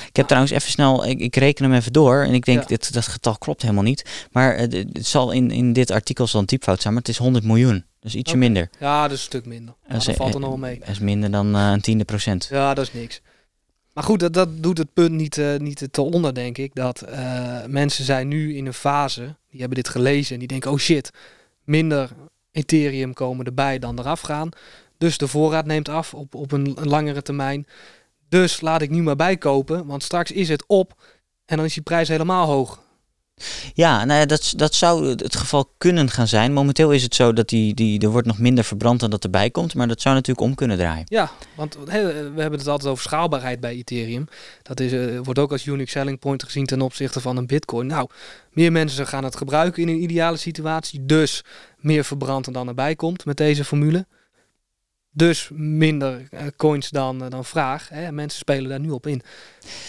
Ik 0.07 0.17
heb 0.17 0.27
trouwens 0.27 0.53
even 0.53 0.71
snel, 0.71 1.07
ik, 1.07 1.19
ik 1.21 1.37
reken 1.37 1.65
hem 1.65 1.75
even 1.75 1.93
door 1.93 2.23
en 2.23 2.35
ik 2.35 2.45
denk 2.45 2.61
Ja. 2.61 2.67
dit, 2.67 2.93
dat 2.93 3.07
getal 3.07 3.39
klopt 3.39 3.63
helemaal 3.63 3.83
niet. 3.83 4.27
Maar 4.33 4.55
eh, 4.55 4.85
het 4.93 5.07
zal 5.07 5.31
in, 5.33 5.51
in 5.51 5.73
dit 5.73 5.91
artikel 5.91 6.27
zal 6.27 6.41
een 6.41 6.47
typfout 6.47 6.81
zijn, 6.81 6.93
maar 6.95 7.03
het 7.03 7.11
is 7.13 7.19
100 7.19 7.45
miljoen. 7.45 7.85
Dus 8.01 8.15
ietsje 8.15 8.37
minder. 8.37 8.69
Ja, 8.81 9.03
dat 9.03 9.11
is 9.11 9.19
een 9.19 9.25
stuk 9.25 9.47
minder. 9.47 9.75
Ja, 9.83 9.89
Dat 9.93 10.01
is, 10.01 10.07
dat 10.07 10.17
valt 10.17 10.29
er 10.29 10.35
eh, 10.35 10.41
nog 10.41 10.51
wel 10.51 10.59
mee. 10.59 10.79
Dat 10.79 10.89
is 10.89 10.99
minder 10.99 11.31
dan 11.31 11.55
een 11.55 11.81
tiende 11.81 12.05
procent. 12.05 12.47
Ja, 12.51 12.75
dat 12.75 12.85
is 12.87 12.93
niks. 12.93 13.21
Maar 13.95 14.05
goed, 14.05 14.35
dat, 14.35 14.63
doet 14.63 14.79
het 14.79 14.93
punt 14.93 15.11
niet, 15.11 15.39
eh, 15.39 15.57
niet 15.57 15.89
te 15.91 16.03
onder, 16.03 16.35
denk 16.35 16.59
ik. 16.59 16.75
Dat 16.75 17.01
eh, 17.01 17.65
mensen 17.67 18.05
zijn 18.05 18.29
nu 18.29 18.57
in 18.57 18.67
een 18.67 18.75
fase, 18.75 19.37
die 19.51 19.61
hebben 19.61 19.77
dit 19.77 19.89
gelezen 19.89 20.33
en 20.33 20.39
die 20.39 20.49
denken, 20.49 20.71
oh 20.71 20.79
shit, 20.79 21.11
minder 21.65 22.11
Ethereum 22.51 23.13
komen 23.13 23.47
erbij 23.47 23.79
dan 23.79 23.99
eraf 23.99 24.21
gaan. 24.21 24.49
Dus 24.99 25.19
de 25.19 25.29
voorraad 25.29 25.67
neemt 25.67 25.89
af 25.89 26.15
op, 26.15 26.35
op 26.35 26.53
een 26.53 26.77
langere 26.83 27.23
termijn. 27.23 27.67
Dus 28.29 28.61
laat 28.61 28.83
ik 28.83 28.91
nu 28.91 29.03
maar 29.03 29.17
bijkopen, 29.17 29.87
want 29.87 30.03
straks 30.03 30.31
is 30.31 30.49
het 30.49 30.65
op 30.67 31.03
en 31.45 31.57
dan 31.57 31.65
is 31.65 31.75
die 31.75 31.83
prijs 31.83 32.09
helemaal 32.09 32.47
hoog. 32.47 32.84
Ja, 33.75 34.05
nou 34.05 34.21
ja, 34.21 34.27
dat, 34.27 34.53
dat 34.57 34.75
zou 34.75 35.09
het 35.09 35.37
geval 35.37 35.73
kunnen 35.79 36.11
gaan 36.11 36.29
zijn. 36.29 36.53
Momenteel 36.53 36.93
is 36.93 37.03
het 37.03 37.15
zo 37.15 37.33
dat 37.33 37.49
die, 37.49 37.75
die, 37.75 38.01
er 38.01 38.09
wordt 38.09 38.27
nog 38.27 38.39
minder 38.39 38.65
verbrand 38.65 39.01
dan 39.01 39.11
dat 39.11 39.25
erbij 39.25 39.51
komt. 39.51 39.75
Maar 39.75 39.89
dat 39.89 40.01
zou 40.01 40.15
natuurlijk 40.15 40.47
om 40.47 40.55
kunnen 40.55 40.77
draaien. 40.77 41.05
Ja, 41.09 41.31
want 41.55 41.77
we 41.85 41.91
hebben 42.37 42.59
het 42.59 42.69
altijd 42.69 42.91
over 42.91 43.05
schaalbaarheid 43.05 43.61
bij 43.61 43.75
Ethereum. 43.75 44.29
Dat 44.63 44.81
is, 44.81 44.93
eh, 44.93 45.19
wordt 45.23 45.39
ook 45.39 45.53
als 45.53 45.67
unique 45.67 45.91
selling 45.91 46.19
point 46.19 46.43
gezien 46.43 46.67
ten 46.67 46.81
opzichte 46.81 47.21
van 47.21 47.37
een 47.37 47.47
bitcoin. 47.47 47.87
Nou, 47.87 48.09
meer 48.51 48.73
mensen 48.73 49.07
gaan 49.07 49.25
het 49.25 49.37
gebruiken 49.37 49.83
in 49.83 49.89
een 49.89 50.03
ideale 50.03 50.37
situatie. 50.37 51.07
Dus 51.07 51.45
meer 51.77 52.05
verbrand 52.05 52.53
dan 52.53 52.69
erbij 52.69 52.97
komt 52.97 53.25
met 53.25 53.37
deze 53.37 53.65
formule. 53.65 54.07
Dus 55.17 55.51
minder 55.53 56.27
eh, 56.31 56.41
coins 56.57 56.91
dan, 56.91 57.25
eh, 57.25 57.31
dan 57.31 57.45
vraag. 57.45 57.89
Hè. 57.89 58.13
Mensen 58.13 58.39
spelen 58.39 58.69
daar 58.69 58.81
nu 58.81 58.91
op 58.91 59.07
in. 59.07 59.23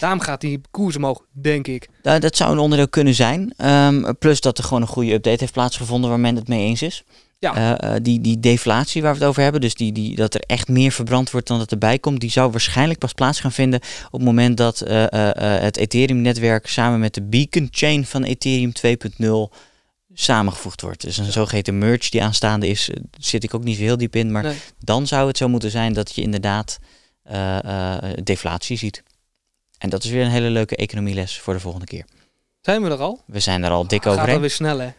Daarom 0.00 0.20
gaat 0.20 0.40
die 0.40 0.60
koers 0.70 0.96
omhoog, 0.96 1.22
denk 1.32 1.66
ik. 1.66 1.88
Nou, 2.02 2.20
dat 2.20 2.36
zou 2.36 2.52
een 2.52 2.58
onderdeel 2.58 2.88
kunnen 2.88 3.14
zijn. 3.14 3.54
Ehm, 3.56 4.12
plus 4.18 4.40
dat 4.40 4.58
er 4.58 4.64
gewoon 4.64 4.82
een 4.82 4.88
goede 4.88 5.12
update 5.12 5.38
heeft 5.38 5.52
plaatsgevonden 5.52 6.10
waar 6.10 6.20
men 6.20 6.36
het 6.36 6.48
mee 6.48 6.64
eens 6.64 6.82
is. 6.82 7.04
Ja. 7.38 7.78
Eh, 7.78 7.94
die, 8.02 8.20
die 8.20 8.40
deflatie 8.40 9.02
waar 9.02 9.12
we 9.12 9.18
het 9.18 9.28
over 9.28 9.42
hebben, 9.42 9.60
dus 9.60 9.74
die, 9.74 9.92
die, 9.92 10.16
dat 10.16 10.34
er 10.34 10.40
echt 10.40 10.68
meer 10.68 10.92
verbrand 10.92 11.30
wordt 11.30 11.46
dan 11.46 11.58
dat 11.58 11.70
erbij 11.70 11.98
komt, 11.98 12.20
die 12.20 12.30
zou 12.30 12.50
waarschijnlijk 12.50 12.98
pas 12.98 13.12
plaats 13.12 13.40
gaan 13.40 13.52
vinden 13.52 13.80
op 14.06 14.12
het 14.12 14.22
moment 14.22 14.56
dat 14.56 14.78
het 14.78 15.76
Ethereum-netwerk 15.76 16.66
samen 16.66 17.00
met 17.00 17.14
de 17.14 17.22
Beacon 17.22 17.68
Chain 17.70 18.04
van 18.04 18.22
Ethereum 18.22 18.72
2.0 18.72 19.56
samengevoegd 20.18 20.80
wordt. 20.80 21.00
Dus 21.00 21.16
een 21.16 21.32
zogeheten 21.32 21.78
merge 21.78 22.10
die 22.10 22.22
aanstaande 22.22 22.68
is, 22.68 22.90
eh, 22.90 22.96
zit 23.18 23.44
ik 23.44 23.54
ook 23.54 23.64
niet 23.64 23.76
zo 23.76 23.82
heel 23.82 23.96
diep 23.96 24.16
in, 24.16 24.32
maar 24.32 24.42
Nee. 24.42 24.56
dan 24.78 25.06
zou 25.06 25.28
het 25.28 25.36
zo 25.36 25.48
moeten 25.48 25.70
zijn 25.70 25.92
dat 25.92 26.14
je 26.14 26.22
inderdaad 26.22 26.78
eh, 27.22 27.96
eh, 27.96 28.12
deflatie 28.22 28.76
ziet. 28.76 29.02
En 29.78 29.90
dat 29.90 30.04
is 30.04 30.10
weer 30.10 30.24
een 30.24 30.30
hele 30.30 30.50
leuke 30.50 30.76
economieles 30.76 31.38
voor 31.40 31.54
de 31.54 31.60
volgende 31.60 31.86
keer. 31.86 32.04
Zijn 32.60 32.82
we 32.82 32.90
er 32.90 32.98
al? 33.00 33.22
We 33.26 33.40
zijn 33.40 33.64
er 33.64 33.70
al 33.70 33.86
dik 33.86 34.02
Gaat 34.02 34.12
overheen. 34.12 34.34
alweer 34.34 34.50
snel, 34.50 34.78
hè? 34.78 34.90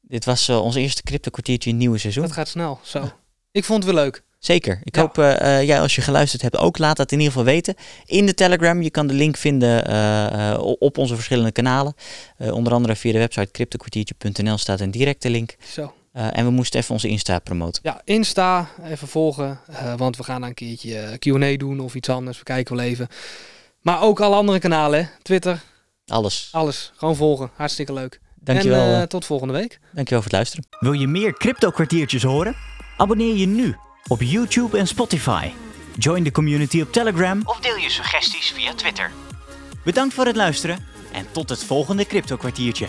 Dit 0.00 0.24
was 0.24 0.48
eh, 0.48 0.62
ons 0.62 0.74
eerste 0.74 1.02
crypto 1.02 1.30
kwartiertje 1.30 1.68
in 1.68 1.74
het 1.74 1.84
nieuwe 1.84 1.98
seizoen. 1.98 2.22
Dat 2.22 2.32
gaat 2.32 2.48
snel. 2.48 2.80
Zo. 2.82 3.10
Ik 3.50 3.64
vond 3.64 3.84
het 3.84 3.92
weer 3.94 4.02
leuk. 4.04 4.22
Zeker. 4.44 4.80
Ik 4.84 4.94
Ja. 4.96 5.00
hoop 5.00 5.18
eh, 5.18 5.58
eh, 5.58 5.66
jij 5.66 5.80
als 5.80 5.94
je 5.94 6.00
geluisterd 6.00 6.42
hebt 6.42 6.56
ook 6.56 6.78
laat 6.78 6.96
dat 6.96 7.12
in 7.12 7.18
ieder 7.18 7.32
geval 7.32 7.46
weten. 7.52 7.74
In 8.06 8.26
de 8.26 8.34
Telegram. 8.34 8.82
Je 8.82 8.90
kan 8.90 9.06
de 9.06 9.14
link 9.14 9.36
vinden 9.36 9.86
eh, 9.86 10.50
eh, 10.52 10.58
op 10.78 10.98
onze 10.98 11.14
verschillende 11.14 11.52
kanalen. 11.52 11.94
Eh, 12.36 12.52
onder 12.54 12.72
andere 12.72 12.96
via 12.96 13.12
de 13.12 13.18
website 13.18 13.50
cryptokwartiertje.nl 13.50 14.58
staat 14.58 14.80
een 14.80 14.90
directe 14.90 15.30
link. 15.30 15.56
Zo. 15.72 15.94
Eh, 16.12 16.26
en 16.38 16.44
we 16.44 16.50
moesten 16.50 16.80
even 16.80 16.92
onze 16.92 17.08
Insta 17.08 17.38
promoten. 17.38 17.80
Ja, 17.84 18.00
Insta, 18.04 18.68
even 18.84 19.08
volgen. 19.08 19.60
eh, 19.66 19.94
want 19.96 20.16
we 20.16 20.24
gaan 20.24 20.42
een 20.42 20.54
keertje 20.54 21.16
Q&A 21.18 21.56
doen 21.56 21.80
of 21.80 21.94
iets 21.94 22.08
anders. 22.08 22.38
We 22.38 22.44
kijken 22.44 22.76
wel 22.76 22.84
even. 22.84 23.08
Maar 23.80 24.02
ook 24.02 24.20
alle 24.20 24.34
andere 24.36 24.58
kanalen, 24.58 25.00
hè. 25.00 25.08
Twitter, 25.22 25.62
Alles. 26.06 26.48
alles. 26.52 26.92
Gewoon 26.96 27.16
volgen. 27.16 27.50
Hartstikke 27.54 27.92
leuk. 27.92 28.20
Dankjewel, 28.40 28.94
En 28.94 29.08
tot 29.08 29.24
volgende 29.24 29.52
week. 29.52 29.80
dankjewel 29.92 30.22
voor 30.22 30.22
het 30.22 30.32
luisteren. 30.32 30.64
Wil 30.80 30.92
je 30.92 31.06
meer 31.06 31.32
crypto 31.32 31.70
kwartiertjes 31.70 32.22
horen? 32.22 32.54
Abonneer 32.96 33.36
je 33.36 33.46
nu 33.46 33.76
op 34.08 34.22
YouTube 34.22 34.78
en 34.78 34.86
Spotify. 34.86 35.50
Join 35.98 36.22
de 36.22 36.30
community 36.30 36.80
op 36.80 36.92
Telegram 36.92 37.40
Of 37.44 37.60
deel 37.60 37.76
je 37.76 37.90
suggesties 37.90 38.50
via 38.50 38.74
Twitter. 38.74 39.10
Bedankt 39.84 40.14
voor 40.14 40.26
het 40.26 40.36
luisteren 40.36 40.86
en 41.12 41.26
tot 41.32 41.48
het 41.48 41.64
volgende 41.64 42.06
crypto 42.06 42.36
kwartiertje. 42.36 42.88